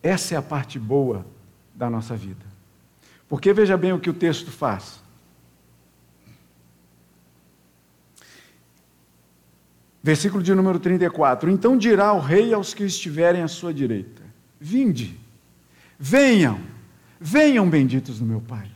essa 0.04 0.36
é 0.36 0.38
a 0.38 0.42
parte 0.42 0.78
boa 0.78 1.26
da 1.74 1.90
nossa 1.90 2.16
vida. 2.16 2.46
Porque 3.28 3.52
veja 3.54 3.76
bem 3.76 3.92
o 3.92 4.00
que 4.00 4.10
o 4.10 4.14
texto 4.14 4.52
faz. 4.52 5.04
Versículo 10.04 10.44
de 10.44 10.54
número 10.54 10.78
34: 10.78 11.50
Então 11.50 11.76
dirá 11.76 12.14
o 12.14 12.20
rei 12.20 12.54
aos 12.54 12.76
que 12.76 12.84
estiverem 12.84 13.42
à 13.42 13.48
sua 13.48 13.74
direita: 13.74 14.22
Vinde, 14.60 15.20
venham, 15.98 16.60
venham 17.20 17.68
benditos 17.68 18.20
do 18.20 18.26
meu 18.26 18.40
Pai. 18.40 18.70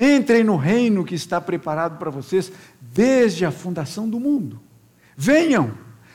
Entrem 0.00 0.42
no 0.42 0.56
reino 0.56 1.04
que 1.04 1.14
está 1.14 1.40
preparado 1.40 1.96
para 1.98 2.10
vocês 2.10 2.50
desde 2.80 3.44
a 3.44 3.52
fundação 3.52 4.08
do 4.08 4.18
mundo. 4.18 4.60
Venham, 5.20 5.72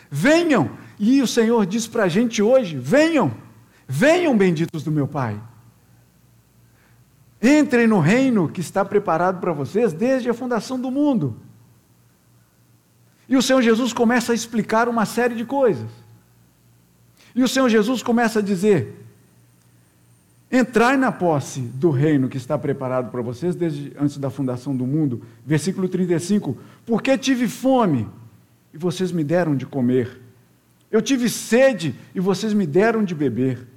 venham. 0.10 0.72
E 0.98 1.22
o 1.22 1.28
Senhor 1.28 1.66
diz 1.66 1.86
para 1.86 2.04
a 2.04 2.08
gente 2.08 2.42
hoje: 2.42 2.78
venham, 2.78 3.34
venham 3.86 4.38
benditos 4.38 4.82
do 4.82 4.90
meu 4.90 5.06
Pai. 5.06 5.38
Entrem 7.42 7.86
no 7.86 8.00
reino 8.00 8.48
que 8.48 8.62
está 8.62 8.86
preparado 8.86 9.42
para 9.42 9.52
vocês 9.52 9.92
desde 9.92 10.30
a 10.30 10.34
fundação 10.34 10.80
do 10.80 10.90
mundo. 10.90 11.36
E 13.28 13.36
o 13.36 13.42
Senhor 13.42 13.62
Jesus 13.62 13.92
começa 13.92 14.32
a 14.32 14.36
explicar 14.36 14.88
uma 14.88 15.06
série 15.06 15.36
de 15.36 15.44
coisas. 15.44 15.90
E 17.36 17.44
o 17.44 17.48
Senhor 17.48 17.68
Jesus 17.68 18.02
começa 18.02 18.40
a 18.40 18.42
dizer: 18.42 19.06
Entrai 20.50 20.96
na 20.96 21.12
posse 21.12 21.60
do 21.60 21.90
reino 21.90 22.30
que 22.30 22.38
está 22.38 22.58
preparado 22.58 23.12
para 23.12 23.22
vocês 23.22 23.54
desde 23.54 23.92
antes 24.00 24.18
da 24.18 24.30
fundação 24.30 24.74
do 24.74 24.88
mundo. 24.88 25.24
Versículo 25.46 25.90
35: 25.90 26.58
Porque 26.86 27.18
tive 27.18 27.50
fome 27.50 28.08
e 28.74 28.78
vocês 28.78 29.12
me 29.12 29.24
deram 29.24 29.56
de 29.56 29.66
comer. 29.66 30.20
Eu 30.92 31.02
tive 31.02 31.30
sede 31.30 31.96
e 32.14 32.20
vocês 32.20 32.54
me 32.54 32.66
deram 32.66 33.04
de 33.04 33.14
beber. 33.14 33.68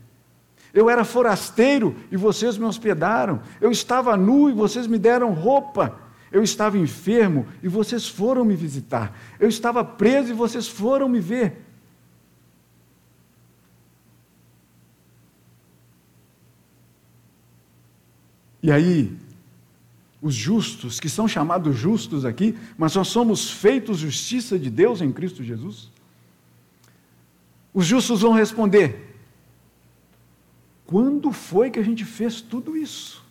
Eu 0.73 0.91
era 0.91 1.05
forasteiro 1.05 1.97
e 2.11 2.17
vocês 2.17 2.59
me 2.59 2.65
hospedaram. 2.65 3.41
Eu 3.61 3.71
estava 3.71 4.17
nu 4.17 4.51
e 4.51 4.53
vocês 4.53 4.87
me 4.87 4.99
deram 4.99 5.33
roupa. 5.33 5.99
Eu 6.31 6.43
estava 6.43 6.77
enfermo 6.77 7.47
e 7.63 7.69
vocês 7.69 8.09
foram 8.09 8.45
me 8.45 8.55
visitar. 8.55 9.17
Eu 9.41 9.49
estava 9.49 9.85
preso 9.85 10.31
e 10.31 10.35
vocês 10.35 10.69
foram 10.69 11.09
me 11.09 11.21
ver. 11.21 11.65
E 18.63 18.73
aí, 18.73 19.17
os 20.27 20.35
justos, 20.35 21.01
que 21.01 21.09
são 21.09 21.27
chamados 21.27 21.77
justos 21.77 22.25
aqui, 22.25 22.59
mas 22.77 22.95
nós 22.95 23.09
somos 23.09 23.51
feitos 23.51 23.99
justiça 23.99 24.59
de 24.59 24.69
Deus 24.69 25.01
em 25.01 25.13
Cristo 25.13 25.43
Jesus. 25.43 25.91
Os 27.73 27.87
justos 27.87 28.21
vão 28.21 28.33
responder: 28.33 29.17
quando 30.85 31.33
foi 31.33 31.71
que 31.71 31.79
a 31.79 31.83
gente 31.83 32.05
fez 32.05 32.41
tudo 32.41 32.77
isso? 32.77 33.25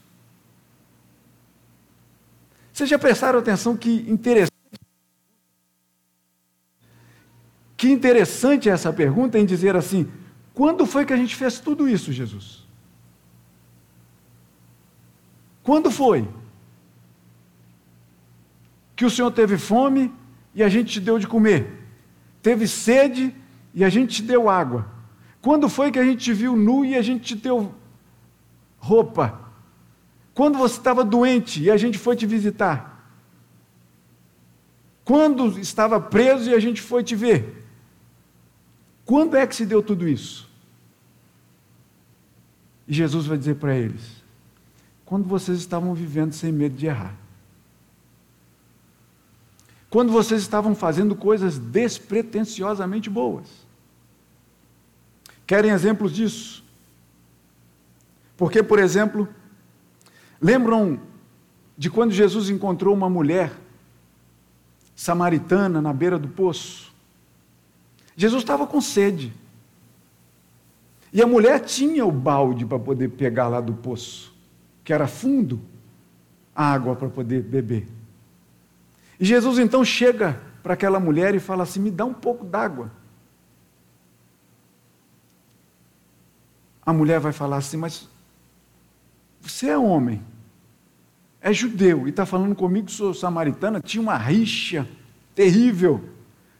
Vocês 2.71 2.89
já 2.89 2.99
prestaram 2.99 3.39
atenção 3.39 3.75
que 3.77 4.05
interessante? 4.09 4.51
Que 7.77 7.89
interessante 7.89 8.69
essa 8.69 8.91
pergunta 8.91 9.37
em 9.37 9.45
dizer 9.45 9.75
assim: 9.75 10.09
quando 10.53 10.85
foi 10.85 11.05
que 11.05 11.13
a 11.13 11.17
gente 11.17 11.35
fez 11.35 11.59
tudo 11.59 11.87
isso, 11.87 12.11
Jesus? 12.13 12.65
Quando 15.63 15.89
foi? 15.89 16.27
Que 18.95 19.05
o 19.05 19.09
Senhor 19.09 19.31
teve 19.31 19.57
fome 19.57 20.13
e 20.53 20.63
a 20.63 20.69
gente 20.69 20.93
te 20.93 20.99
deu 21.01 21.19
de 21.19 21.27
comer, 21.27 21.67
teve 22.41 22.67
sede 22.67 23.35
e 23.73 23.83
a 23.83 23.89
gente 23.89 24.15
te 24.15 24.23
deu 24.23 24.49
água. 24.49 24.87
Quando 25.41 25.67
foi 25.67 25.91
que 25.91 25.99
a 25.99 26.03
gente 26.03 26.23
te 26.23 26.33
viu 26.33 26.55
nu 26.55 26.85
e 26.85 26.95
a 26.95 27.01
gente 27.01 27.23
te 27.23 27.35
deu 27.35 27.73
roupa? 28.77 29.39
Quando 30.33 30.57
você 30.57 30.77
estava 30.77 31.03
doente 31.03 31.61
e 31.61 31.69
a 31.69 31.77
gente 31.77 31.97
foi 31.97 32.15
te 32.15 32.25
visitar? 32.25 32.95
Quando 35.03 35.59
estava 35.59 35.99
preso 35.99 36.49
e 36.49 36.53
a 36.53 36.59
gente 36.59 36.81
foi 36.81 37.03
te 37.03 37.15
ver? 37.15 37.63
Quando 39.05 39.37
é 39.37 39.45
que 39.45 39.55
se 39.55 39.65
deu 39.65 39.83
tudo 39.83 40.07
isso? 40.07 40.49
E 42.87 42.93
Jesus 42.93 43.27
vai 43.27 43.37
dizer 43.37 43.55
para 43.55 43.75
eles: 43.75 44.23
quando 45.05 45.27
vocês 45.27 45.59
estavam 45.59 45.93
vivendo 45.93 46.33
sem 46.33 46.51
medo 46.51 46.75
de 46.75 46.87
errar. 46.87 47.15
Quando 49.95 50.11
vocês 50.11 50.41
estavam 50.41 50.75
fazendo 50.75 51.15
coisas 51.15 51.57
despretensiosamente 51.57 53.09
boas. 53.09 53.47
Querem 55.47 55.71
exemplos 55.71 56.11
disso? 56.11 56.65
Porque, 58.35 58.61
por 58.61 58.77
exemplo, 58.77 59.25
Lembram 60.41 60.99
de 61.77 61.89
quando 61.89 62.11
Jesus 62.11 62.49
encontrou 62.49 62.93
uma 62.93 63.09
mulher 63.09 63.53
samaritana 64.93 65.81
na 65.81 65.93
beira 65.93 66.19
do 66.19 66.27
poço? 66.27 66.93
Jesus 68.15 68.43
estava 68.43 68.67
com 68.67 68.81
sede. 68.81 69.33
E 71.11 71.21
a 71.21 71.25
mulher 71.25 71.61
tinha 71.61 72.05
o 72.05 72.11
balde 72.11 72.65
para 72.65 72.77
poder 72.77 73.11
pegar 73.11 73.47
lá 73.47 73.61
do 73.61 73.73
poço, 73.73 74.33
que 74.83 74.91
era 74.91 75.07
fundo, 75.07 75.61
água 76.53 76.97
para 76.97 77.07
poder 77.07 77.41
beber. 77.41 77.87
E 79.19 79.25
Jesus 79.25 79.59
então 79.59 79.83
chega 79.83 80.41
para 80.61 80.73
aquela 80.73 80.99
mulher 80.99 81.35
e 81.35 81.39
fala 81.39 81.63
assim: 81.63 81.79
Me 81.79 81.91
dá 81.91 82.05
um 82.05 82.13
pouco 82.13 82.43
d'água. 82.43 82.91
A 86.85 86.91
mulher 86.91 87.19
vai 87.19 87.31
falar 87.31 87.57
assim: 87.57 87.77
Mas 87.77 88.07
você 89.41 89.67
é 89.67 89.77
homem, 89.77 90.21
é 91.39 91.53
judeu 91.53 92.07
e 92.07 92.09
está 92.09 92.25
falando 92.25 92.55
comigo, 92.55 92.89
sou 92.89 93.13
samaritana. 93.13 93.79
Tinha 93.79 94.01
uma 94.01 94.17
rixa 94.17 94.87
terrível 95.33 96.03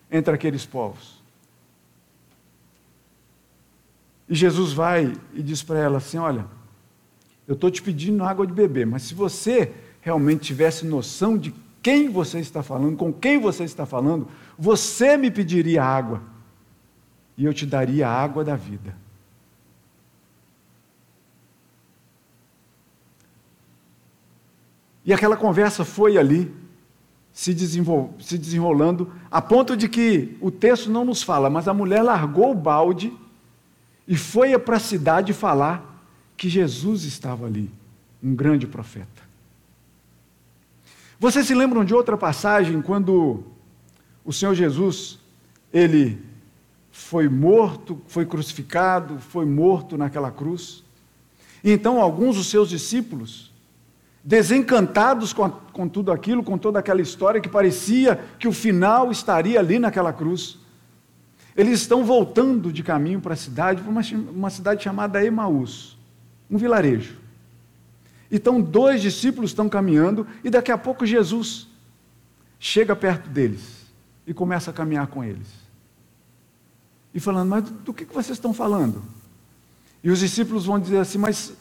entre 0.10 0.34
aqueles 0.34 0.65
povos. 0.65 1.24
E 4.30 4.34
Jesus 4.34 4.74
vai 4.74 5.13
e 5.34 5.44
diz 5.44 5.62
para 5.62 5.80
ela 5.80 5.98
assim: 5.98 6.18
Olha, 6.18 6.46
eu 7.48 7.54
estou 7.54 7.70
te 7.70 7.82
pedindo 7.82 8.24
água 8.24 8.46
de 8.48 8.54
beber, 8.54 8.86
mas 8.86 9.04
se 9.04 9.13
você 9.13 9.74
realmente 10.02 10.41
tivesse 10.41 10.86
noção 10.86 11.38
de 11.38 11.54
quem 11.86 12.10
você 12.10 12.39
está 12.39 12.63
falando, 12.63 12.98
com 12.98 13.13
quem 13.13 13.39
você 13.39 13.63
está 13.63 13.86
falando, 13.86 14.28
você 14.58 15.15
me 15.17 15.30
pediria 15.30 15.84
água 15.84 16.19
e 17.38 17.45
eu 17.45 17.54
te 17.54 17.63
daria 17.63 18.08
a 18.08 18.24
água 18.24 18.43
da 18.43 18.56
vida. 18.56 18.98
E 25.06 25.13
aquela 25.13 25.38
conversa 25.38 25.86
foi 25.86 26.17
ali, 26.17 26.52
se, 27.32 27.56
se 27.56 28.38
desenrolando, 28.39 29.13
a 29.30 29.39
ponto 29.39 29.78
de 29.78 29.88
que 29.88 30.36
o 30.41 30.50
texto 30.50 30.89
não 30.89 31.06
nos 31.06 31.21
fala, 31.21 31.52
mas 31.52 31.67
a 31.67 31.74
mulher 31.76 32.02
largou 32.02 32.50
o 32.50 32.56
balde 32.56 33.13
e 34.08 34.17
foi 34.17 34.58
para 34.58 34.78
a 34.78 34.80
cidade 34.80 35.34
falar 35.34 36.04
que 36.36 36.50
Jesus 36.50 37.04
estava 37.04 37.45
ali, 37.45 37.71
um 38.24 38.34
grande 38.34 38.65
profeta. 38.65 39.25
Vocês 41.19 41.47
se 41.47 41.54
lembram 41.54 41.86
de 41.86 41.93
outra 41.93 42.17
passagem 42.17 42.82
quando 42.82 43.43
o 44.23 44.34
Senhor 44.34 44.54
Jesus, 44.54 45.19
ele 45.71 46.21
foi 46.91 47.30
morto, 47.30 48.01
foi 48.08 48.25
crucificado, 48.25 49.19
foi 49.19 49.45
morto 49.45 49.97
naquela 49.97 50.32
cruz. 50.32 50.84
E 51.63 51.71
então 51.71 52.01
alguns 52.01 52.36
dos 52.36 52.47
seus 52.47 52.69
discípulos 52.69 53.51
desencantados 54.23 55.32
com, 55.32 55.45
a, 55.45 55.49
com 55.49 55.88
tudo 55.88 56.12
aquilo, 56.12 56.43
com 56.43 56.58
toda 56.58 56.80
aquela 56.80 57.01
história 57.01 57.39
que 57.39 57.47
parecia 57.47 58.19
que 58.39 58.47
o 58.47 58.51
final 58.51 59.12
estaria 59.12 59.60
ali 59.60 59.78
naquela 59.78 60.12
cruz. 60.12 60.58
Eles 61.56 61.80
estão 61.82 62.04
voltando 62.04 62.73
de 62.73 62.82
caminho 62.82 63.21
para 63.21 63.34
a 63.34 63.38
cidade, 63.38 63.82
para 63.82 63.91
uma, 63.91 64.01
uma 64.32 64.49
cidade 64.49 64.84
chamada 64.84 65.23
Emaús, 65.23 65.97
um 66.49 66.58
vilarejo. 66.58 67.25
Então, 68.36 68.60
dois 68.60 69.02
discípulos 69.02 69.52
estão 69.52 69.69
caminhando 69.69 70.28
e 70.43 70.50
daqui 70.50 70.69
a 70.69 70.78
pouco 70.78 71.06
Jesus 71.06 71.69
chega 72.60 72.93
perto 72.93 73.30
deles 73.30 73.86
e 74.28 74.34
começa 74.34 74.71
a 74.71 74.74
caminhar 74.74 75.08
com 75.08 75.24
eles. 75.24 75.48
E 77.13 77.19
falando, 77.21 77.48
mas 77.48 77.63
do 77.63 77.93
que 77.93 78.04
vocês 78.04 78.36
estão 78.36 78.54
falando? 78.54 79.02
E 80.04 80.10
os 80.10 80.19
discípulos 80.19 80.65
vão 80.65 80.78
dizer 80.78 80.98
assim, 80.98 81.17
mas 81.17 81.54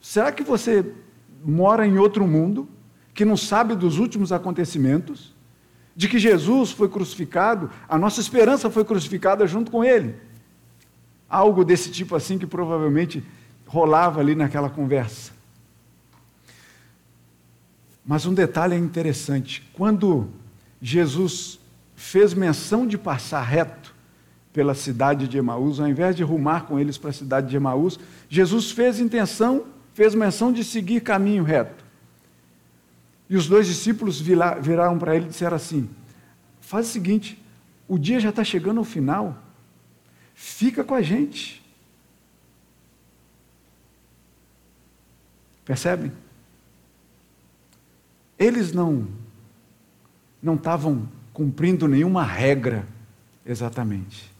será 0.00 0.30
que 0.30 0.44
você 0.44 0.94
mora 1.44 1.84
em 1.84 1.98
outro 1.98 2.24
mundo, 2.24 2.68
que 3.12 3.24
não 3.24 3.36
sabe 3.36 3.74
dos 3.74 3.98
últimos 3.98 4.30
acontecimentos, 4.30 5.34
de 5.96 6.08
que 6.08 6.20
Jesus 6.20 6.70
foi 6.70 6.88
crucificado, 6.88 7.68
a 7.88 7.98
nossa 7.98 8.20
esperança 8.20 8.70
foi 8.70 8.84
crucificada 8.84 9.44
junto 9.44 9.72
com 9.72 9.82
ele. 9.82 10.14
Algo 11.28 11.64
desse 11.64 11.90
tipo 11.90 12.14
assim 12.14 12.38
que 12.38 12.46
provavelmente 12.46 13.24
rolava 13.66 14.20
ali 14.20 14.36
naquela 14.36 14.70
conversa. 14.70 15.39
Mas 18.04 18.26
um 18.26 18.34
detalhe 18.34 18.74
é 18.74 18.78
interessante: 18.78 19.68
quando 19.72 20.28
Jesus 20.80 21.58
fez 21.94 22.34
menção 22.34 22.86
de 22.86 22.96
passar 22.96 23.42
reto 23.42 23.94
pela 24.52 24.74
cidade 24.74 25.28
de 25.28 25.38
Emaús, 25.38 25.78
ao 25.78 25.88
invés 25.88 26.16
de 26.16 26.22
rumar 26.22 26.66
com 26.66 26.78
eles 26.78 26.98
para 26.98 27.10
a 27.10 27.12
cidade 27.12 27.48
de 27.48 27.56
Emaús, 27.56 27.98
Jesus 28.28 28.70
fez 28.70 28.98
intenção 28.98 29.64
fez 29.94 30.14
menção 30.14 30.52
de 30.52 30.64
seguir 30.64 31.00
caminho 31.00 31.42
reto. 31.42 31.84
E 33.28 33.36
os 33.36 33.46
dois 33.46 33.66
discípulos 33.66 34.20
viraram 34.20 34.98
para 34.98 35.14
ele 35.14 35.26
e 35.26 35.28
disseram 35.28 35.56
assim: 35.56 35.88
Faz 36.60 36.88
o 36.88 36.90
seguinte, 36.90 37.42
o 37.86 37.98
dia 37.98 38.18
já 38.18 38.30
está 38.30 38.42
chegando 38.42 38.78
ao 38.78 38.84
final, 38.84 39.36
fica 40.34 40.82
com 40.82 40.94
a 40.94 41.02
gente. 41.02 41.62
Percebem? 45.64 46.10
Eles 48.40 48.72
não 48.72 49.06
não 50.42 50.56
estavam 50.56 51.08
cumprindo 51.32 51.86
nenhuma 51.86 52.24
regra 52.24 52.88
exatamente. 53.46 54.32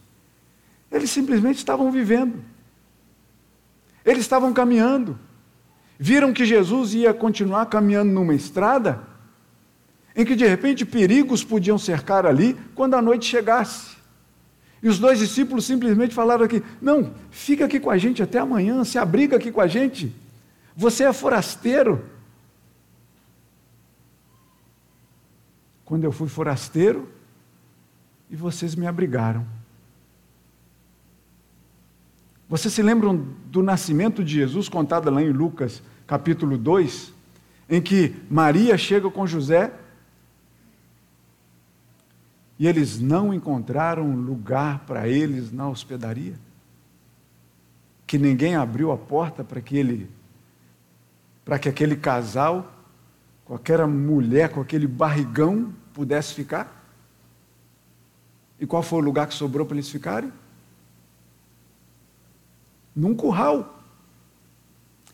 Eles 0.90 1.10
simplesmente 1.10 1.58
estavam 1.58 1.92
vivendo. 1.92 2.42
Eles 4.04 4.22
estavam 4.22 4.52
caminhando 4.52 5.16
viram 6.02 6.32
que 6.32 6.46
Jesus 6.46 6.94
ia 6.94 7.12
continuar 7.12 7.66
caminhando 7.66 8.10
numa 8.10 8.34
estrada 8.34 9.00
em 10.16 10.24
que 10.24 10.34
de 10.34 10.46
repente 10.46 10.86
perigos 10.86 11.44
podiam 11.44 11.76
cercar 11.76 12.24
ali 12.24 12.56
quando 12.74 12.94
a 12.94 13.02
noite 13.02 13.26
chegasse. 13.26 13.98
E 14.82 14.88
os 14.88 14.98
dois 14.98 15.18
discípulos 15.18 15.66
simplesmente 15.66 16.14
falaram 16.14 16.46
aqui: 16.46 16.62
Não, 16.80 17.12
fica 17.30 17.66
aqui 17.66 17.78
com 17.78 17.90
a 17.90 17.98
gente 17.98 18.22
até 18.22 18.38
amanhã, 18.38 18.82
se 18.82 18.96
abriga 18.96 19.36
aqui 19.36 19.52
com 19.52 19.60
a 19.60 19.66
gente. 19.66 20.10
Você 20.74 21.04
é 21.04 21.12
forasteiro. 21.12 22.02
Quando 25.90 26.05
eu 26.05 26.12
fui 26.12 26.29
forasteiro, 26.29 27.09
e 28.31 28.37
vocês 28.37 28.76
me 28.76 28.87
abrigaram. 28.87 29.44
Vocês 32.48 32.72
se 32.72 32.81
lembram 32.81 33.16
do 33.46 33.61
nascimento 33.61 34.22
de 34.22 34.35
Jesus, 34.35 34.68
contado 34.68 35.11
lá 35.11 35.20
em 35.20 35.33
Lucas, 35.33 35.83
capítulo 36.07 36.57
2, 36.57 37.12
em 37.68 37.83
que 37.83 38.14
Maria 38.31 38.79
chega 38.79 39.11
com 39.11 39.26
José 39.26 39.72
e 42.57 42.68
eles 42.68 43.00
não 43.00 43.35
encontraram 43.35 44.14
lugar 44.14 44.85
para 44.87 45.09
eles 45.09 45.50
na 45.50 45.68
hospedaria? 45.68 46.38
Que 48.07 48.16
ninguém 48.16 48.55
abriu 48.55 48.92
a 48.92 48.96
porta 48.96 49.42
para 49.42 49.61
que 49.61 49.76
ele 49.76 50.09
para 51.44 51.59
que 51.59 51.68
aquele 51.68 51.96
casal, 51.96 52.72
aquela 53.53 53.88
mulher, 53.88 54.50
com 54.50 54.61
aquele 54.61 54.87
barrigão 54.87 55.79
pudesse 56.00 56.34
ficar? 56.34 56.64
E 58.58 58.66
qual 58.66 58.82
foi 58.82 58.98
o 58.98 59.02
lugar 59.02 59.26
que 59.26 59.34
sobrou 59.34 59.66
para 59.66 59.76
eles 59.76 59.88
ficarem? 59.88 60.32
num 62.94 63.14
curral. 63.14 63.82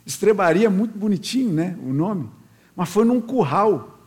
Estrebaria 0.04 0.70
muito 0.70 0.96
bonitinho, 0.96 1.52
né? 1.52 1.76
O 1.82 1.92
nome. 1.92 2.28
Mas 2.74 2.88
foi 2.88 3.04
num 3.04 3.20
curral, 3.20 3.98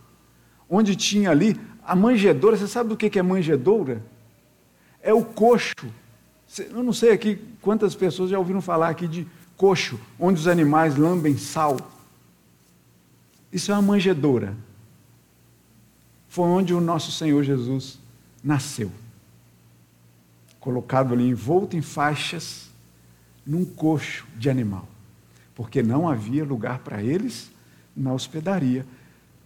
onde 0.69 0.95
tinha 0.95 1.31
ali 1.31 1.59
a 1.83 1.95
manjedoura. 1.95 2.57
Você 2.57 2.67
sabe 2.67 2.89
do 2.89 2.97
que 2.97 3.17
é 3.17 3.23
manjedoura? 3.23 4.03
É 5.01 5.13
o 5.13 5.23
coxo. 5.23 5.73
Eu 6.57 6.83
não 6.83 6.93
sei 6.93 7.11
aqui 7.11 7.39
quantas 7.61 7.95
pessoas 7.95 8.29
já 8.29 8.39
ouviram 8.39 8.61
falar 8.61 8.89
aqui 8.89 9.07
de 9.07 9.27
coxo, 9.55 9.99
onde 10.19 10.39
os 10.39 10.47
animais 10.47 10.95
lambem 10.95 11.37
sal. 11.37 11.77
Isso 13.51 13.71
é 13.71 13.75
uma 13.75 13.81
manjedoura. 13.81 14.55
Foi 16.29 16.45
onde 16.45 16.73
o 16.73 16.79
nosso 16.79 17.11
Senhor 17.11 17.43
Jesus 17.43 17.97
nasceu. 18.43 18.91
Colocado 20.59 21.13
ali 21.13 21.27
envolto 21.27 21.75
em 21.75 21.81
faixas 21.81 22.69
num 23.45 23.65
coxo 23.65 24.27
de 24.37 24.49
animal, 24.49 24.87
porque 25.55 25.81
não 25.81 26.07
havia 26.07 26.45
lugar 26.45 26.79
para 26.79 27.01
eles 27.01 27.51
na 27.95 28.13
hospedaria. 28.13 28.85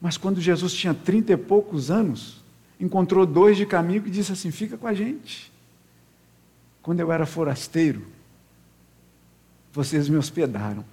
Mas 0.01 0.17
quando 0.17 0.41
Jesus 0.41 0.73
tinha 0.73 0.93
trinta 0.93 1.31
e 1.31 1.37
poucos 1.37 1.89
anos, 1.89 2.43
encontrou 2.77 3.25
dois 3.25 3.55
de 3.55 3.65
caminho 3.65 4.03
e 4.05 4.11
disse 4.11 4.33
assim: 4.33 4.51
Fica 4.51 4.77
com 4.77 4.85
a 4.85 4.93
gente. 4.93 5.51
Quando 6.81 6.99
eu 6.99 7.13
era 7.13 7.25
forasteiro, 7.25 8.05
vocês 9.71 10.09
me 10.09 10.17
hospedaram. 10.17 10.83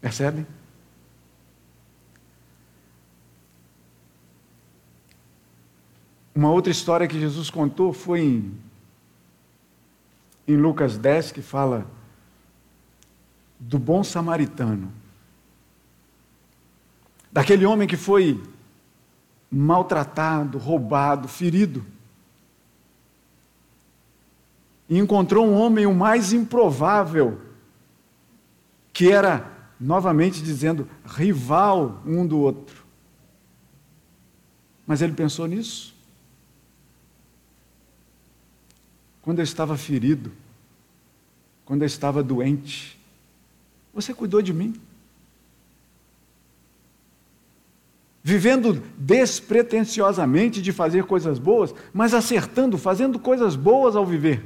Percebem? 0.00 0.46
Uma 6.34 6.50
outra 6.50 6.70
história 6.70 7.08
que 7.08 7.18
Jesus 7.18 7.50
contou 7.50 7.92
foi 7.92 8.20
em 8.20 8.60
em 10.52 10.56
Lucas 10.56 10.98
10 10.98 11.32
que 11.32 11.42
fala 11.42 11.86
do 13.58 13.78
bom 13.78 14.02
samaritano. 14.02 14.92
Daquele 17.30 17.64
homem 17.64 17.86
que 17.86 17.96
foi 17.96 18.42
maltratado, 19.50 20.58
roubado, 20.58 21.28
ferido. 21.28 21.84
E 24.88 24.98
encontrou 24.98 25.46
um 25.46 25.54
homem 25.54 25.86
o 25.86 25.94
mais 25.94 26.32
improvável, 26.32 27.40
que 28.92 29.12
era, 29.12 29.48
novamente 29.78 30.42
dizendo, 30.42 30.88
rival 31.04 32.02
um 32.04 32.26
do 32.26 32.40
outro. 32.40 32.84
Mas 34.84 35.00
ele 35.00 35.12
pensou 35.12 35.46
nisso. 35.46 35.94
Quando 39.22 39.38
eu 39.38 39.44
estava 39.44 39.76
ferido, 39.76 40.32
quando 41.64 41.82
eu 41.82 41.86
estava 41.86 42.22
doente, 42.22 42.98
você 43.92 44.14
cuidou 44.14 44.40
de 44.40 44.52
mim. 44.52 44.74
Vivendo 48.22 48.82
despretensiosamente 48.98 50.60
de 50.60 50.72
fazer 50.72 51.04
coisas 51.04 51.38
boas, 51.38 51.74
mas 51.92 52.12
acertando, 52.12 52.76
fazendo 52.76 53.18
coisas 53.18 53.56
boas 53.56 53.96
ao 53.96 54.04
viver. 54.04 54.44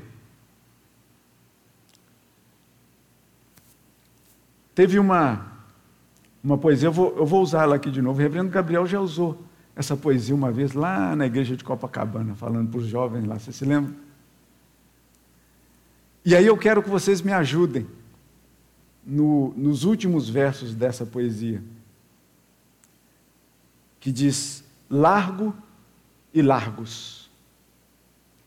Teve 4.75 4.99
uma, 4.99 5.53
uma 6.43 6.59
poesia, 6.59 6.89
eu 6.89 6.93
vou, 6.93 7.17
eu 7.17 7.27
vou 7.27 7.43
usá-la 7.43 7.77
aqui 7.77 7.91
de 7.91 8.03
novo, 8.03 8.19
o 8.19 8.23
reverendo 8.23 8.51
Gabriel 8.51 8.87
já 8.87 9.01
usou 9.01 9.41
essa 9.77 9.97
poesia 9.97 10.35
uma 10.35 10.53
vez 10.53 10.73
lá 10.73 11.15
na 11.17 11.27
igreja 11.27 11.57
de 11.57 11.65
Copacabana, 11.65 12.35
falando 12.35 12.71
para 12.71 12.79
os 12.79 12.87
jovens 12.87 13.25
lá. 13.25 13.39
Você 13.39 13.53
se 13.53 13.65
lembra? 13.65 13.93
E 16.25 16.35
aí 16.35 16.47
eu 16.47 16.57
quero 16.57 16.83
que 16.83 16.89
vocês 16.89 17.21
me 17.21 17.33
ajudem 17.33 17.87
no, 19.05 19.53
nos 19.57 19.85
últimos 19.85 20.29
versos 20.29 20.75
dessa 20.75 21.05
poesia, 21.05 21.63
que 24.01 24.11
diz 24.11 24.65
largo 24.89 25.55
e 26.33 26.41
largos, 26.41 27.31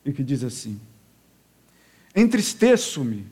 e 0.04 0.12
que 0.12 0.24
diz 0.24 0.44
assim: 0.44 0.80
Entristeço-me 2.16 3.28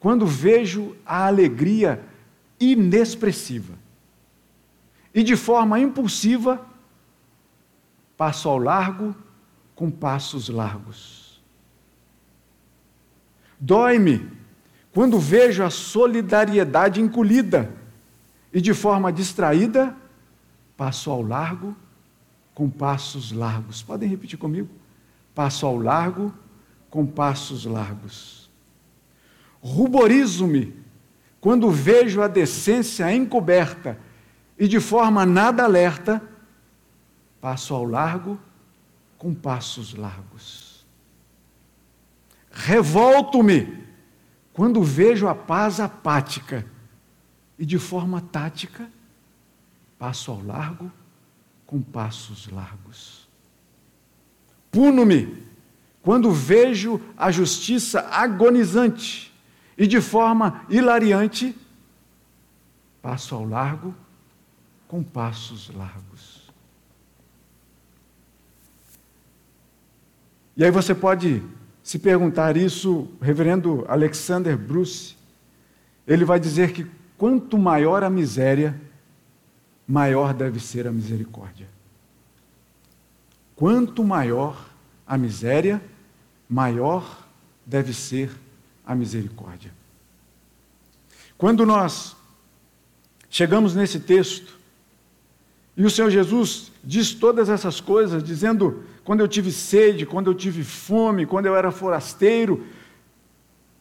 quando 0.00 0.26
vejo 0.26 0.96
a 1.04 1.26
alegria 1.26 2.02
inexpressiva 2.58 3.74
e 5.14 5.22
de 5.22 5.36
forma 5.36 5.78
impulsiva 5.78 6.66
passo 8.16 8.48
ao 8.48 8.58
largo 8.58 9.14
com 9.74 9.90
passos 9.90 10.48
largos. 10.48 11.15
Dói-me 13.58 14.30
quando 14.92 15.18
vejo 15.18 15.62
a 15.62 15.70
solidariedade 15.70 17.00
encolhida 17.00 17.70
e 18.52 18.60
de 18.60 18.72
forma 18.72 19.12
distraída 19.12 19.94
passo 20.76 21.10
ao 21.10 21.22
largo 21.22 21.76
com 22.54 22.70
passos 22.70 23.32
largos. 23.32 23.82
Podem 23.82 24.08
repetir 24.08 24.38
comigo? 24.38 24.68
Passo 25.34 25.66
ao 25.66 25.76
largo 25.76 26.32
com 26.88 27.06
passos 27.06 27.66
largos. 27.66 28.50
Ruborizo-me 29.60 30.74
quando 31.40 31.70
vejo 31.70 32.22
a 32.22 32.28
decência 32.28 33.14
encoberta 33.14 33.98
e 34.58 34.66
de 34.66 34.80
forma 34.80 35.26
nada 35.26 35.64
alerta 35.64 36.22
passo 37.40 37.74
ao 37.74 37.84
largo 37.84 38.40
com 39.18 39.34
passos 39.34 39.94
largos. 39.94 40.65
Revolto-me 42.56 43.84
quando 44.54 44.82
vejo 44.82 45.28
a 45.28 45.34
paz 45.34 45.78
apática 45.78 46.64
e 47.58 47.66
de 47.66 47.78
forma 47.78 48.22
tática 48.22 48.90
passo 49.98 50.30
ao 50.30 50.42
largo 50.42 50.90
com 51.66 51.82
passos 51.82 52.48
largos. 52.48 53.28
Puno-me 54.70 55.46
quando 56.02 56.32
vejo 56.32 56.98
a 57.14 57.30
justiça 57.30 58.08
agonizante 58.08 59.34
e 59.76 59.86
de 59.86 60.00
forma 60.00 60.64
hilariante 60.70 61.54
passo 63.02 63.34
ao 63.34 63.44
largo 63.44 63.94
com 64.88 65.02
passos 65.02 65.68
largos. 65.68 66.50
E 70.56 70.64
aí 70.64 70.70
você 70.70 70.94
pode 70.94 71.42
se 71.86 72.00
perguntar 72.00 72.56
isso, 72.56 73.06
reverendo 73.22 73.84
Alexander 73.86 74.58
Bruce, 74.58 75.16
ele 76.04 76.24
vai 76.24 76.40
dizer 76.40 76.72
que 76.72 76.84
quanto 77.16 77.56
maior 77.56 78.02
a 78.02 78.10
miséria, 78.10 78.74
maior 79.86 80.34
deve 80.34 80.58
ser 80.58 80.88
a 80.88 80.90
misericórdia. 80.90 81.68
Quanto 83.54 84.02
maior 84.02 84.68
a 85.06 85.16
miséria, 85.16 85.80
maior 86.48 87.24
deve 87.64 87.94
ser 87.94 88.32
a 88.84 88.92
misericórdia. 88.92 89.72
Quando 91.38 91.64
nós 91.64 92.16
chegamos 93.30 93.76
nesse 93.76 94.00
texto, 94.00 94.55
e 95.76 95.84
o 95.84 95.90
Senhor 95.90 96.10
Jesus 96.10 96.72
diz 96.82 97.12
todas 97.12 97.50
essas 97.50 97.80
coisas, 97.80 98.22
dizendo: 98.24 98.82
quando 99.04 99.20
eu 99.20 99.28
tive 99.28 99.52
sede, 99.52 100.06
quando 100.06 100.30
eu 100.30 100.34
tive 100.34 100.64
fome, 100.64 101.26
quando 101.26 101.46
eu 101.46 101.54
era 101.54 101.70
forasteiro, 101.70 102.64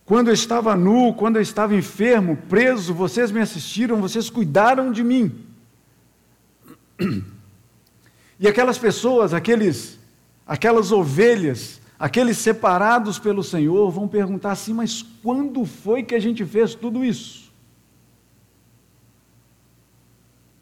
quando 0.03 0.27
eu 0.27 0.33
estava 0.33 0.75
nu, 0.75 1.13
quando 1.13 1.37
eu 1.37 1.41
estava 1.41 1.73
enfermo, 1.73 2.37
preso, 2.49 2.93
vocês 2.93 3.31
me 3.31 3.39
assistiram, 3.39 4.01
vocês 4.01 4.29
cuidaram 4.29 4.91
de 4.91 5.03
mim. 5.03 5.45
E 8.37 8.49
aquelas 8.49 8.77
pessoas, 8.77 9.33
aqueles, 9.33 9.97
aquelas 10.45 10.91
ovelhas, 10.91 11.79
aqueles 11.97 12.37
separados 12.37 13.17
pelo 13.17 13.41
Senhor, 13.41 13.89
vão 13.89 14.09
perguntar 14.09 14.51
assim: 14.51 14.73
mas 14.73 15.01
quando 15.23 15.63
foi 15.63 16.03
que 16.03 16.13
a 16.13 16.19
gente 16.19 16.43
fez 16.43 16.75
tudo 16.75 17.01
isso? 17.05 17.44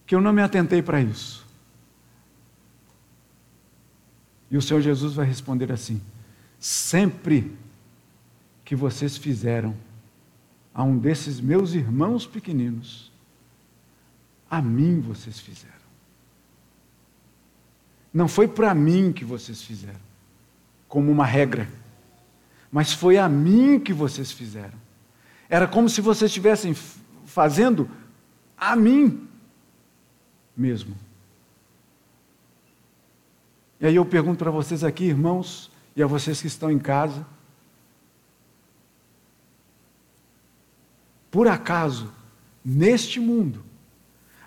Que 0.06 0.16
eu 0.16 0.22
não 0.22 0.34
me 0.34 0.42
atentei 0.42 0.82
para 0.82 1.02
isso. 1.02 1.46
E 4.50 4.58
o 4.58 4.62
Senhor 4.62 4.82
Jesus 4.82 5.14
vai 5.14 5.26
responder 5.26 5.72
assim: 5.72 6.02
sempre 6.60 7.52
que 8.64 8.76
vocês 8.76 9.18
fizeram 9.18 9.76
a 10.74 10.84
um 10.84 10.98
desses 10.98 11.40
meus 11.40 11.74
irmãos 11.74 12.26
pequeninos, 12.26 13.12
a 14.50 14.62
mim 14.62 15.00
vocês 15.00 15.40
fizeram. 15.40 15.74
Não 18.14 18.28
foi 18.28 18.48
para 18.48 18.74
mim 18.76 19.12
que 19.12 19.26
vocês 19.26 19.62
fizeram, 19.62 20.00
como 20.88 21.12
uma 21.12 21.26
regra, 21.26 21.68
mas 22.72 22.94
foi 22.94 23.18
a 23.18 23.28
mim 23.28 23.80
que 23.80 23.92
vocês 23.92 24.32
fizeram. 24.32 24.78
Era 25.50 25.68
como 25.68 25.90
se 25.90 26.02
vocês 26.02 26.30
estivessem 26.30 26.76
fazendo 27.26 27.90
a 28.56 28.76
mim 28.76 29.28
mesmo. 30.56 30.96
E 33.80 33.86
aí 33.86 33.96
eu 33.96 34.06
pergunto 34.06 34.38
para 34.40 34.52
vocês 34.52 34.84
aqui, 34.84 35.06
irmãos, 35.06 35.72
e 35.96 36.02
a 36.02 36.08
vocês 36.08 36.42
que 36.42 36.48
estão 36.48 36.72
em 36.72 36.80
casa: 36.80 37.26
por 41.30 41.48
acaso, 41.48 42.12
neste 42.64 43.20
mundo, 43.20 43.64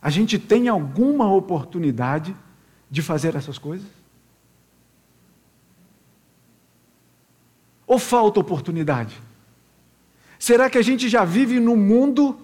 a 0.00 0.08
gente 0.08 0.38
tem 0.38 0.68
alguma 0.68 1.30
oportunidade 1.32 2.34
de 2.90 3.02
fazer 3.02 3.34
essas 3.34 3.58
coisas? 3.58 3.88
Ou 7.86 7.98
falta 7.98 8.40
oportunidade? 8.40 9.20
Será 10.38 10.68
que 10.70 10.78
a 10.78 10.82
gente 10.82 11.08
já 11.08 11.24
vive 11.24 11.60
num 11.60 11.76
mundo 11.76 12.38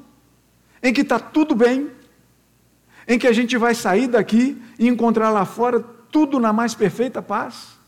em 0.82 0.92
que 0.92 1.02
está 1.02 1.18
tudo 1.18 1.54
bem, 1.54 1.90
em 3.06 3.18
que 3.18 3.26
a 3.26 3.32
gente 3.32 3.56
vai 3.56 3.74
sair 3.74 4.06
daqui 4.06 4.60
e 4.78 4.88
encontrar 4.88 5.30
lá 5.30 5.44
fora 5.44 5.80
tudo 5.80 6.38
na 6.38 6.52
mais 6.52 6.74
perfeita 6.74 7.22
paz. 7.22 7.78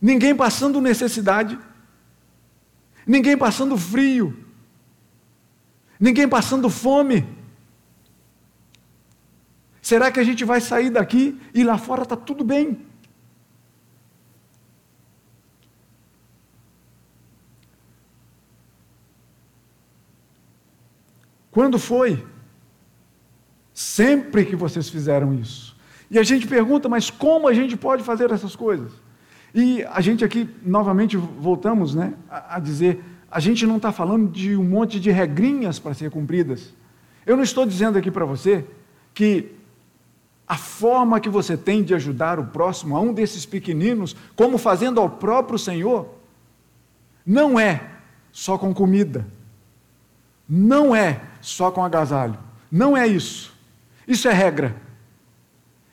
Ninguém 0.00 0.34
passando 0.34 0.80
necessidade, 0.80 1.58
ninguém 3.06 3.36
passando 3.36 3.76
frio, 3.76 4.44
ninguém 5.98 6.28
passando 6.28 6.70
fome. 6.70 7.26
Será 9.82 10.12
que 10.12 10.20
a 10.20 10.24
gente 10.24 10.44
vai 10.44 10.60
sair 10.60 10.90
daqui 10.90 11.40
e 11.54 11.64
lá 11.64 11.78
fora 11.78 12.02
está 12.02 12.16
tudo 12.16 12.44
bem? 12.44 12.86
Quando 21.50 21.78
foi 21.78 22.24
Sempre 23.78 24.44
que 24.44 24.56
vocês 24.56 24.88
fizeram 24.88 25.32
isso. 25.32 25.76
E 26.10 26.18
a 26.18 26.24
gente 26.24 26.48
pergunta, 26.48 26.88
mas 26.88 27.10
como 27.10 27.46
a 27.46 27.54
gente 27.54 27.76
pode 27.76 28.02
fazer 28.02 28.28
essas 28.32 28.56
coisas? 28.56 28.90
E 29.54 29.84
a 29.84 30.00
gente 30.00 30.24
aqui, 30.24 30.50
novamente, 30.64 31.16
voltamos 31.16 31.94
né, 31.94 32.14
a, 32.28 32.56
a 32.56 32.58
dizer: 32.58 33.00
a 33.30 33.38
gente 33.38 33.64
não 33.68 33.76
está 33.76 33.92
falando 33.92 34.32
de 34.32 34.56
um 34.56 34.64
monte 34.64 34.98
de 34.98 35.12
regrinhas 35.12 35.78
para 35.78 35.94
ser 35.94 36.10
cumpridas. 36.10 36.74
Eu 37.24 37.36
não 37.36 37.44
estou 37.44 37.64
dizendo 37.64 37.96
aqui 37.96 38.10
para 38.10 38.24
você 38.24 38.64
que 39.14 39.52
a 40.48 40.56
forma 40.56 41.20
que 41.20 41.28
você 41.28 41.56
tem 41.56 41.84
de 41.84 41.94
ajudar 41.94 42.40
o 42.40 42.46
próximo, 42.46 42.96
a 42.96 43.00
um 43.00 43.12
desses 43.12 43.46
pequeninos, 43.46 44.16
como 44.34 44.58
fazendo 44.58 45.00
ao 45.00 45.08
próprio 45.08 45.56
Senhor, 45.56 46.16
não 47.24 47.60
é 47.60 47.80
só 48.32 48.58
com 48.58 48.74
comida, 48.74 49.24
não 50.48 50.96
é 50.96 51.20
só 51.40 51.70
com 51.70 51.84
agasalho, 51.84 52.36
não 52.72 52.96
é 52.96 53.06
isso. 53.06 53.56
Isso 54.08 54.26
é 54.26 54.32
regra. 54.32 54.74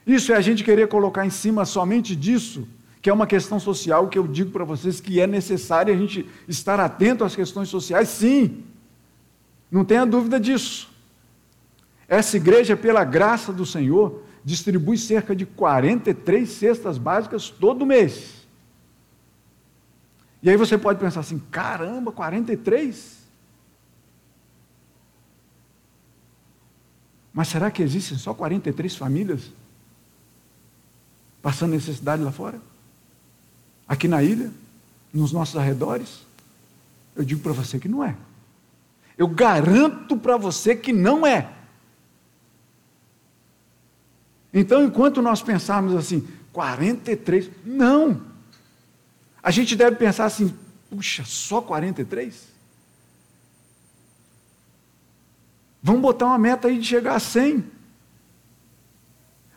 Isso 0.06 0.32
é 0.32 0.36
a 0.36 0.40
gente 0.40 0.64
querer 0.64 0.88
colocar 0.88 1.26
em 1.26 1.30
cima 1.30 1.66
somente 1.66 2.16
disso, 2.16 2.66
que 3.02 3.10
é 3.10 3.12
uma 3.12 3.26
questão 3.26 3.60
social 3.60 4.08
que 4.08 4.18
eu 4.18 4.26
digo 4.26 4.50
para 4.50 4.64
vocês 4.64 5.00
que 5.00 5.20
é 5.20 5.26
necessário 5.26 5.92
a 5.92 5.96
gente 5.96 6.26
estar 6.48 6.80
atento 6.80 7.22
às 7.22 7.36
questões 7.36 7.68
sociais, 7.68 8.08
sim. 8.08 8.64
Não 9.70 9.84
tenha 9.84 10.06
dúvida 10.06 10.40
disso. 10.40 10.90
Essa 12.08 12.38
igreja, 12.38 12.76
pela 12.76 13.04
graça 13.04 13.52
do 13.52 13.66
Senhor, 13.66 14.22
distribui 14.42 14.96
cerca 14.96 15.36
de 15.36 15.44
43 15.44 16.48
cestas 16.48 16.96
básicas 16.96 17.50
todo 17.50 17.84
mês. 17.84 18.46
E 20.42 20.48
aí 20.48 20.56
você 20.56 20.78
pode 20.78 21.00
pensar 21.00 21.20
assim: 21.20 21.42
caramba, 21.50 22.12
43? 22.12 23.25
Mas 27.36 27.48
será 27.48 27.70
que 27.70 27.82
existem 27.82 28.16
só 28.16 28.32
43 28.32 28.96
famílias 28.96 29.42
passando 31.42 31.72
necessidade 31.72 32.22
lá 32.22 32.32
fora? 32.32 32.58
Aqui 33.86 34.08
na 34.08 34.22
ilha? 34.22 34.50
Nos 35.12 35.32
nossos 35.32 35.54
arredores? 35.54 36.22
Eu 37.14 37.22
digo 37.24 37.42
para 37.42 37.52
você 37.52 37.78
que 37.78 37.88
não 37.88 38.02
é. 38.02 38.16
Eu 39.18 39.28
garanto 39.28 40.16
para 40.16 40.38
você 40.38 40.74
que 40.74 40.94
não 40.94 41.26
é. 41.26 41.52
Então, 44.50 44.82
enquanto 44.82 45.20
nós 45.20 45.42
pensarmos 45.42 45.94
assim, 45.94 46.26
43, 46.54 47.50
não. 47.66 48.22
A 49.42 49.50
gente 49.50 49.76
deve 49.76 49.96
pensar 49.96 50.24
assim, 50.24 50.56
puxa, 50.88 51.22
só 51.26 51.60
43? 51.60 52.55
Vamos 55.86 56.02
botar 56.02 56.26
uma 56.26 56.38
meta 56.38 56.66
aí 56.66 56.80
de 56.80 56.84
chegar 56.84 57.14
a 57.14 57.20
100. 57.20 57.64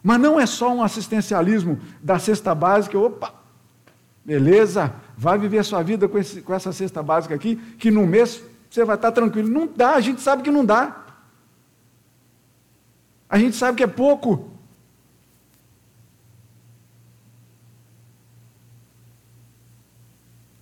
Mas 0.03 0.19
não 0.19 0.39
é 0.39 0.45
só 0.45 0.71
um 0.71 0.83
assistencialismo 0.83 1.79
da 2.03 2.19
cesta 2.19 2.53
básica, 2.53 2.99
opa, 2.99 3.33
beleza, 4.23 4.93
vai 5.17 5.39
viver 5.39 5.57
a 5.57 5.63
sua 5.63 5.81
vida 5.81 6.07
com, 6.07 6.19
esse, 6.19 6.43
com 6.43 6.53
essa 6.53 6.71
cesta 6.71 7.01
básica 7.01 7.33
aqui, 7.33 7.55
que 7.79 7.89
no 7.89 8.05
mês 8.05 8.43
você 8.69 8.85
vai 8.85 8.95
estar 8.95 9.11
tranquilo. 9.11 9.49
Não 9.49 9.65
dá, 9.65 9.95
a 9.95 10.01
gente 10.01 10.21
sabe 10.21 10.43
que 10.43 10.51
não 10.51 10.63
dá. 10.63 11.03
A 13.27 13.39
gente 13.39 13.55
sabe 13.55 13.77
que 13.77 13.83
é 13.83 13.87
pouco. 13.87 14.51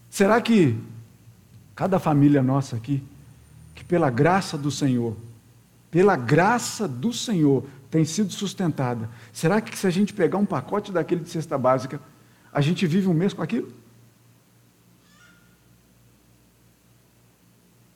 Será 0.10 0.40
que 0.40 0.82
cada 1.76 2.00
família 2.00 2.42
nossa 2.42 2.78
aqui, 2.78 3.04
que 3.76 3.84
pela 3.84 4.10
graça 4.10 4.58
do 4.58 4.72
Senhor, 4.72 5.27
pela 5.98 6.16
graça 6.16 6.88
do 6.88 7.12
Senhor, 7.12 7.66
tem 7.90 8.06
sido 8.06 8.32
sustentada. 8.32 9.10
Será 9.34 9.60
que 9.60 9.76
se 9.76 9.88
a 9.88 9.90
gente 9.90 10.14
pegar 10.14 10.38
um 10.38 10.46
pacote 10.46 10.92
daquele 10.92 11.22
de 11.22 11.30
cesta 11.32 11.58
básica, 11.58 12.00
a 12.54 12.62
gente 12.62 12.86
vive 12.86 13.08
um 13.08 13.16
mês 13.16 13.34
com 13.34 13.42
aquilo? 13.42 13.74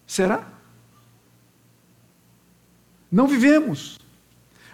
Será? 0.07 0.51
Não 3.11 3.27
vivemos. 3.27 3.99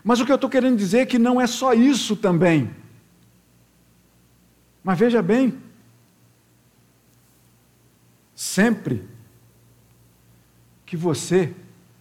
Mas 0.05 0.21
o 0.21 0.25
que 0.25 0.32
eu 0.32 0.36
estou 0.36 0.49
querendo 0.49 0.78
dizer 0.78 0.99
é 0.99 1.05
que 1.05 1.19
não 1.19 1.41
é 1.41 1.47
só 1.47 1.73
isso 1.73 2.15
também. 2.15 2.73
Mas 4.82 4.97
veja 4.97 5.21
bem, 5.21 5.61
sempre 8.34 9.05
que 10.86 10.95
você 10.95 11.53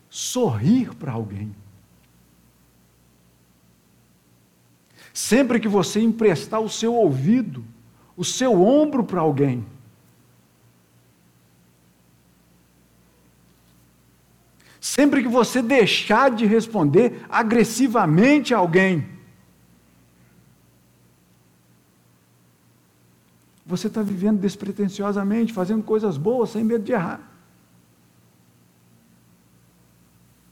sorrir 0.09 0.95
para 0.95 1.13
alguém. 1.13 1.55
Sempre 5.13 5.59
que 5.59 5.69
você 5.69 6.01
emprestar 6.01 6.61
o 6.61 6.69
seu 6.69 6.95
ouvido, 6.95 7.65
o 8.17 8.25
seu 8.25 8.63
ombro 8.63 9.03
para 9.03 9.21
alguém, 9.21 9.65
sempre 14.81 15.23
que 15.23 15.29
você 15.29 15.61
deixar 15.61 16.31
de 16.31 16.47
responder 16.47 17.25
agressivamente 17.29 18.55
a 18.55 18.59
alguém, 18.59 19.07
você 23.67 23.89
está 23.89 24.01
vivendo 24.01 24.39
despretensiosamente, 24.39 25.53
fazendo 25.53 25.83
coisas 25.83 26.17
boas 26.17 26.51
sem 26.51 26.63
medo 26.63 26.85
de 26.85 26.93
errar. 26.93 27.36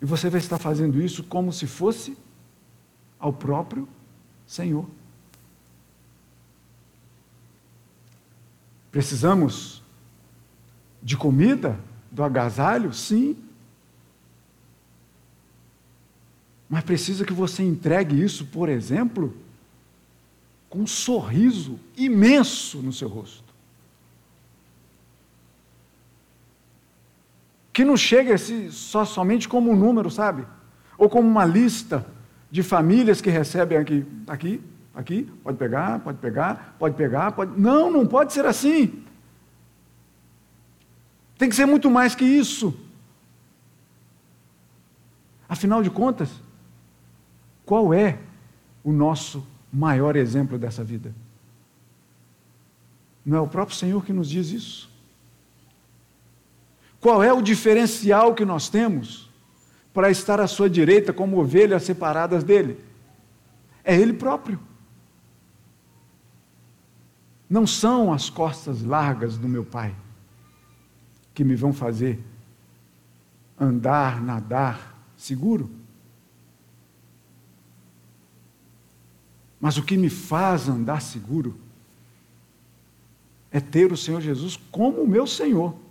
E 0.04 0.06
você 0.06 0.28
vai 0.28 0.38
estar 0.38 0.58
fazendo 0.58 1.00
isso 1.00 1.24
como 1.24 1.50
se 1.50 1.66
fosse 1.66 2.14
ao 3.18 3.32
próprio 3.32 3.88
Senhor. 4.46 4.86
Precisamos 8.92 9.82
de 11.02 11.16
comida, 11.16 11.80
do 12.10 12.22
agasalho? 12.22 12.92
Sim. 12.92 13.34
Mas 16.68 16.84
precisa 16.84 17.24
que 17.24 17.32
você 17.32 17.62
entregue 17.62 18.22
isso, 18.22 18.44
por 18.44 18.68
exemplo, 18.68 19.34
com 20.68 20.80
um 20.80 20.86
sorriso 20.86 21.80
imenso 21.96 22.82
no 22.82 22.92
seu 22.92 23.08
rosto. 23.08 23.43
Que 27.74 27.84
não 27.84 27.96
chega 27.96 28.36
só 28.70 29.04
somente 29.04 29.48
como 29.48 29.72
um 29.72 29.76
número, 29.76 30.08
sabe? 30.08 30.46
Ou 30.96 31.10
como 31.10 31.28
uma 31.28 31.44
lista 31.44 32.06
de 32.48 32.62
famílias 32.62 33.20
que 33.20 33.28
recebem 33.28 33.76
aqui, 33.76 34.06
aqui, 34.28 34.62
aqui, 34.94 35.22
pode 35.42 35.58
pegar, 35.58 35.98
pode 35.98 36.18
pegar, 36.18 36.76
pode 36.78 36.94
pegar, 36.94 37.32
pode. 37.32 37.60
Não, 37.60 37.90
não 37.90 38.06
pode 38.06 38.32
ser 38.32 38.46
assim. 38.46 39.02
Tem 41.36 41.48
que 41.48 41.56
ser 41.56 41.66
muito 41.66 41.90
mais 41.90 42.14
que 42.14 42.24
isso. 42.24 42.78
Afinal 45.48 45.82
de 45.82 45.90
contas, 45.90 46.30
qual 47.66 47.92
é 47.92 48.20
o 48.84 48.92
nosso 48.92 49.44
maior 49.72 50.14
exemplo 50.14 50.56
dessa 50.56 50.84
vida? 50.84 51.12
Não 53.26 53.36
é 53.36 53.40
o 53.40 53.48
próprio 53.48 53.76
Senhor 53.76 54.04
que 54.04 54.12
nos 54.12 54.30
diz 54.30 54.50
isso? 54.50 54.93
Qual 57.04 57.22
é 57.22 57.30
o 57.30 57.42
diferencial 57.42 58.34
que 58.34 58.46
nós 58.46 58.70
temos 58.70 59.28
para 59.92 60.10
estar 60.10 60.40
à 60.40 60.46
sua 60.46 60.70
direita 60.70 61.12
como 61.12 61.38
ovelhas 61.38 61.82
separadas 61.82 62.42
dele? 62.42 62.82
É 63.84 63.94
ele 63.94 64.14
próprio. 64.14 64.58
Não 67.46 67.66
são 67.66 68.10
as 68.10 68.30
costas 68.30 68.82
largas 68.82 69.36
do 69.36 69.46
meu 69.46 69.66
pai 69.66 69.94
que 71.34 71.44
me 71.44 71.54
vão 71.54 71.74
fazer 71.74 72.18
andar, 73.60 74.22
nadar 74.22 74.98
seguro. 75.14 75.70
Mas 79.60 79.76
o 79.76 79.82
que 79.82 79.98
me 79.98 80.08
faz 80.08 80.70
andar 80.70 81.02
seguro 81.02 81.54
é 83.50 83.60
ter 83.60 83.92
o 83.92 83.96
Senhor 83.96 84.22
Jesus 84.22 84.58
como 84.70 85.02
o 85.02 85.06
meu 85.06 85.26
Senhor 85.26 85.83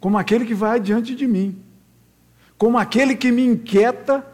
como 0.00 0.16
aquele 0.16 0.46
que 0.46 0.54
vai 0.54 0.76
adiante 0.76 1.14
de 1.14 1.26
mim, 1.26 1.62
como 2.56 2.78
aquele 2.78 3.14
que 3.14 3.30
me 3.30 3.44
inquieta 3.44 4.26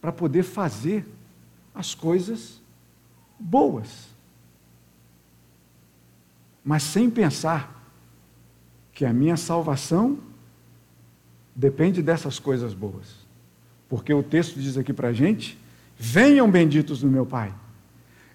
para 0.00 0.10
poder 0.10 0.42
fazer 0.42 1.06
as 1.74 1.94
coisas 1.94 2.60
boas. 3.38 4.08
Mas 6.64 6.82
sem 6.82 7.08
pensar 7.08 7.80
que 8.92 9.04
a 9.04 9.12
minha 9.12 9.36
salvação 9.36 10.18
depende 11.54 12.02
dessas 12.02 12.38
coisas 12.38 12.74
boas. 12.74 13.20
Porque 13.88 14.12
o 14.12 14.22
texto 14.22 14.60
diz 14.60 14.76
aqui 14.76 14.92
para 14.92 15.08
a 15.08 15.12
gente: 15.12 15.58
venham 15.96 16.50
benditos 16.50 17.00
do 17.00 17.06
meu 17.06 17.24
Pai, 17.24 17.52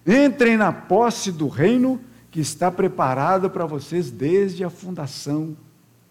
entrem 0.06 0.58
na 0.58 0.72
posse 0.72 1.32
do 1.32 1.48
reino 1.48 2.02
que 2.32 2.40
está 2.40 2.72
preparado 2.72 3.50
para 3.50 3.66
vocês 3.66 4.12
desde 4.12 4.64
a 4.64 4.70
fundação 4.70 5.56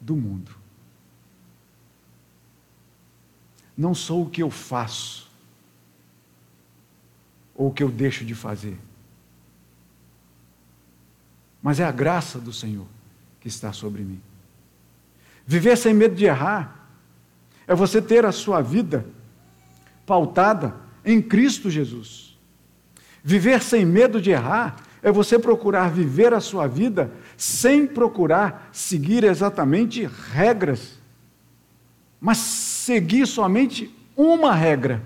do 0.05 0.15
mundo. 0.15 0.51
Não 3.77 3.95
sou 3.95 4.25
o 4.25 4.31
que 4.31 4.43
eu 4.43 4.51
faço 4.51 5.31
ou 7.55 7.69
o 7.69 7.73
que 7.73 7.83
eu 7.83 7.91
deixo 7.91 8.25
de 8.25 8.35
fazer, 8.35 8.79
mas 11.63 11.81
é 11.81 11.85
a 11.85 11.91
graça 11.91 12.39
do 12.39 12.53
Senhor 12.53 12.87
que 13.41 13.49
está 13.49 13.73
sobre 13.73 14.03
mim. 14.03 14.21
Viver 15.47 15.77
sem 15.77 15.95
medo 15.95 16.15
de 16.15 16.27
errar 16.27 16.87
é 17.67 17.75
você 17.75 18.03
ter 18.03 18.27
a 18.27 18.33
sua 18.33 18.61
vida 18.61 19.07
pautada 20.05 20.77
em 21.05 21.23
Cristo 21.23 21.71
Jesus. 21.71 22.39
Viver 23.23 23.63
sem 23.63 23.87
medo 23.87 24.21
de 24.21 24.31
errar 24.31 24.77
é 25.05 25.13
você 25.13 25.39
procurar 25.39 25.91
viver 25.91 26.33
a 26.33 26.41
sua 26.41 26.67
vida 26.67 27.13
sem 27.37 27.87
procurar 27.87 28.71
seguir 28.73 29.23
exatamente 29.23 30.11
regras, 30.33 30.99
mas 32.19 32.39
seguir 32.39 33.27
somente 33.27 33.95
uma 34.17 34.55
regra, 34.55 35.03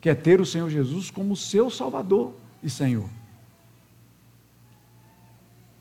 que 0.00 0.08
é 0.08 0.14
ter 0.14 0.40
o 0.40 0.46
Senhor 0.46 0.70
Jesus 0.70 1.10
como 1.10 1.36
seu 1.36 1.68
Salvador 1.68 2.32
e 2.62 2.70
Senhor. 2.70 3.10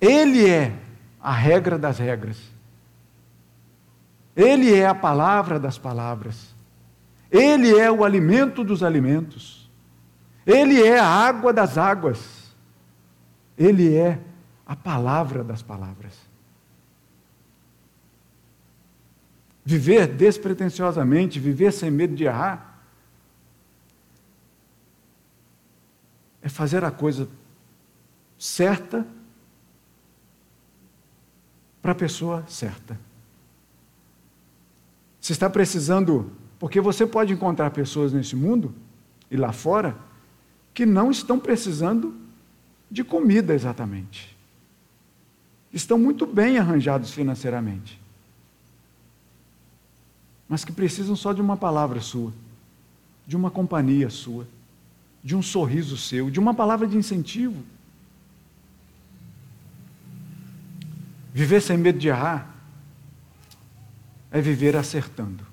Ele 0.02 0.46
é 0.46 0.74
a 1.22 1.32
regra 1.32 1.80
das 1.80 2.00
regras. 2.00 2.38
Ele 4.36 4.76
é 4.76 4.86
a 4.86 4.94
palavra 4.94 5.58
das 5.58 5.78
palavras. 5.78 6.54
Ele 7.32 7.80
é 7.80 7.90
o 7.90 8.04
alimento 8.04 8.62
dos 8.62 8.84
alimentos. 8.84 9.67
Ele 10.48 10.82
é 10.82 10.98
a 10.98 11.06
água 11.06 11.52
das 11.52 11.78
águas. 11.78 12.56
Ele 13.58 13.94
é 13.94 14.18
a 14.66 14.78
palavra 14.78 15.44
das 15.44 15.62
palavras. 15.62 16.14
Viver 19.66 20.08
despretensiosamente, 20.08 21.38
viver 21.38 21.74
sem 21.74 21.92
medo 21.92 22.16
de 22.16 22.24
errar, 22.24 22.80
é 26.42 26.48
fazer 26.48 26.86
a 26.86 26.92
coisa 26.92 27.28
certa 28.40 29.06
para 31.82 31.92
a 31.92 31.96
pessoa 31.96 32.46
certa. 32.48 32.98
Você 35.20 35.34
está 35.34 35.50
precisando, 35.50 36.32
porque 36.58 36.80
você 36.80 37.06
pode 37.06 37.34
encontrar 37.34 37.70
pessoas 37.72 38.14
nesse 38.14 38.34
mundo 38.34 38.74
e 39.30 39.36
lá 39.36 39.52
fora 39.52 40.07
que 40.78 40.86
não 40.86 41.10
estão 41.10 41.40
precisando 41.40 42.16
de 42.88 43.04
comida 43.04 43.52
exatamente. 43.52 44.38
Estão 45.74 45.98
muito 45.98 46.28
bem 46.28 46.60
arranjados 46.60 47.10
financeiramente. 47.10 48.00
Mas 50.48 50.64
que 50.64 50.72
precisam 50.72 51.16
só 51.16 51.34
de 51.34 51.42
uma 51.42 51.58
palavra 51.58 52.00
sua, 52.00 52.32
de 53.26 53.36
uma 53.36 53.50
companhia 53.50 54.08
sua, 54.12 54.48
de 55.24 55.36
um 55.36 55.42
sorriso 55.42 55.98
seu, 55.98 56.30
de 56.30 56.40
uma 56.40 56.54
palavra 56.54 56.86
de 56.86 56.96
incentivo. 56.96 57.64
Viver 61.34 61.60
sem 61.60 61.76
medo 61.76 61.98
de 61.98 62.10
errar 62.10 62.56
é 64.30 64.40
viver 64.40 64.76
acertando. 64.76 65.44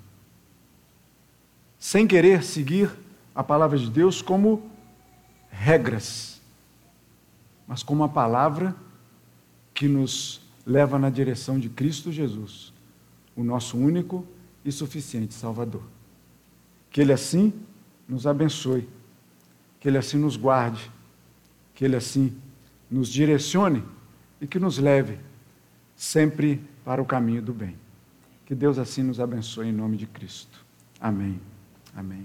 Sem 1.79 2.05
querer 2.05 2.43
seguir 2.43 2.91
a 3.33 3.43
palavra 3.43 3.79
de 3.79 3.89
Deus 3.89 4.21
como 4.21 4.74
regras, 5.55 6.41
mas 7.67 7.81
como 7.81 8.03
a 8.03 8.09
palavra 8.09 8.75
que 9.73 9.87
nos 9.87 10.41
leva 10.65 10.99
na 10.99 11.09
direção 11.09 11.59
de 11.59 11.69
Cristo 11.69 12.11
Jesus, 12.11 12.73
o 13.35 13.43
nosso 13.43 13.77
único 13.77 14.25
e 14.63 14.71
suficiente 14.71 15.33
Salvador. 15.33 15.83
Que 16.89 17.01
Ele 17.01 17.13
assim 17.13 17.53
nos 18.07 18.25
abençoe, 18.25 18.87
que 19.79 19.87
Ele 19.87 19.97
assim 19.97 20.17
nos 20.17 20.37
guarde, 20.37 20.91
que 21.73 21.83
Ele 21.83 21.95
assim 21.95 22.35
nos 22.89 23.09
direcione 23.09 23.83
e 24.39 24.47
que 24.47 24.59
nos 24.59 24.77
leve 24.77 25.19
sempre 25.95 26.61
para 26.83 27.01
o 27.01 27.05
caminho 27.05 27.41
do 27.41 27.53
bem. 27.53 27.75
Que 28.45 28.53
Deus 28.53 28.77
assim 28.77 29.03
nos 29.03 29.19
abençoe 29.19 29.67
em 29.67 29.73
nome 29.73 29.97
de 29.97 30.05
Cristo. 30.05 30.63
Amém. 30.99 31.39
Amém. 31.95 32.23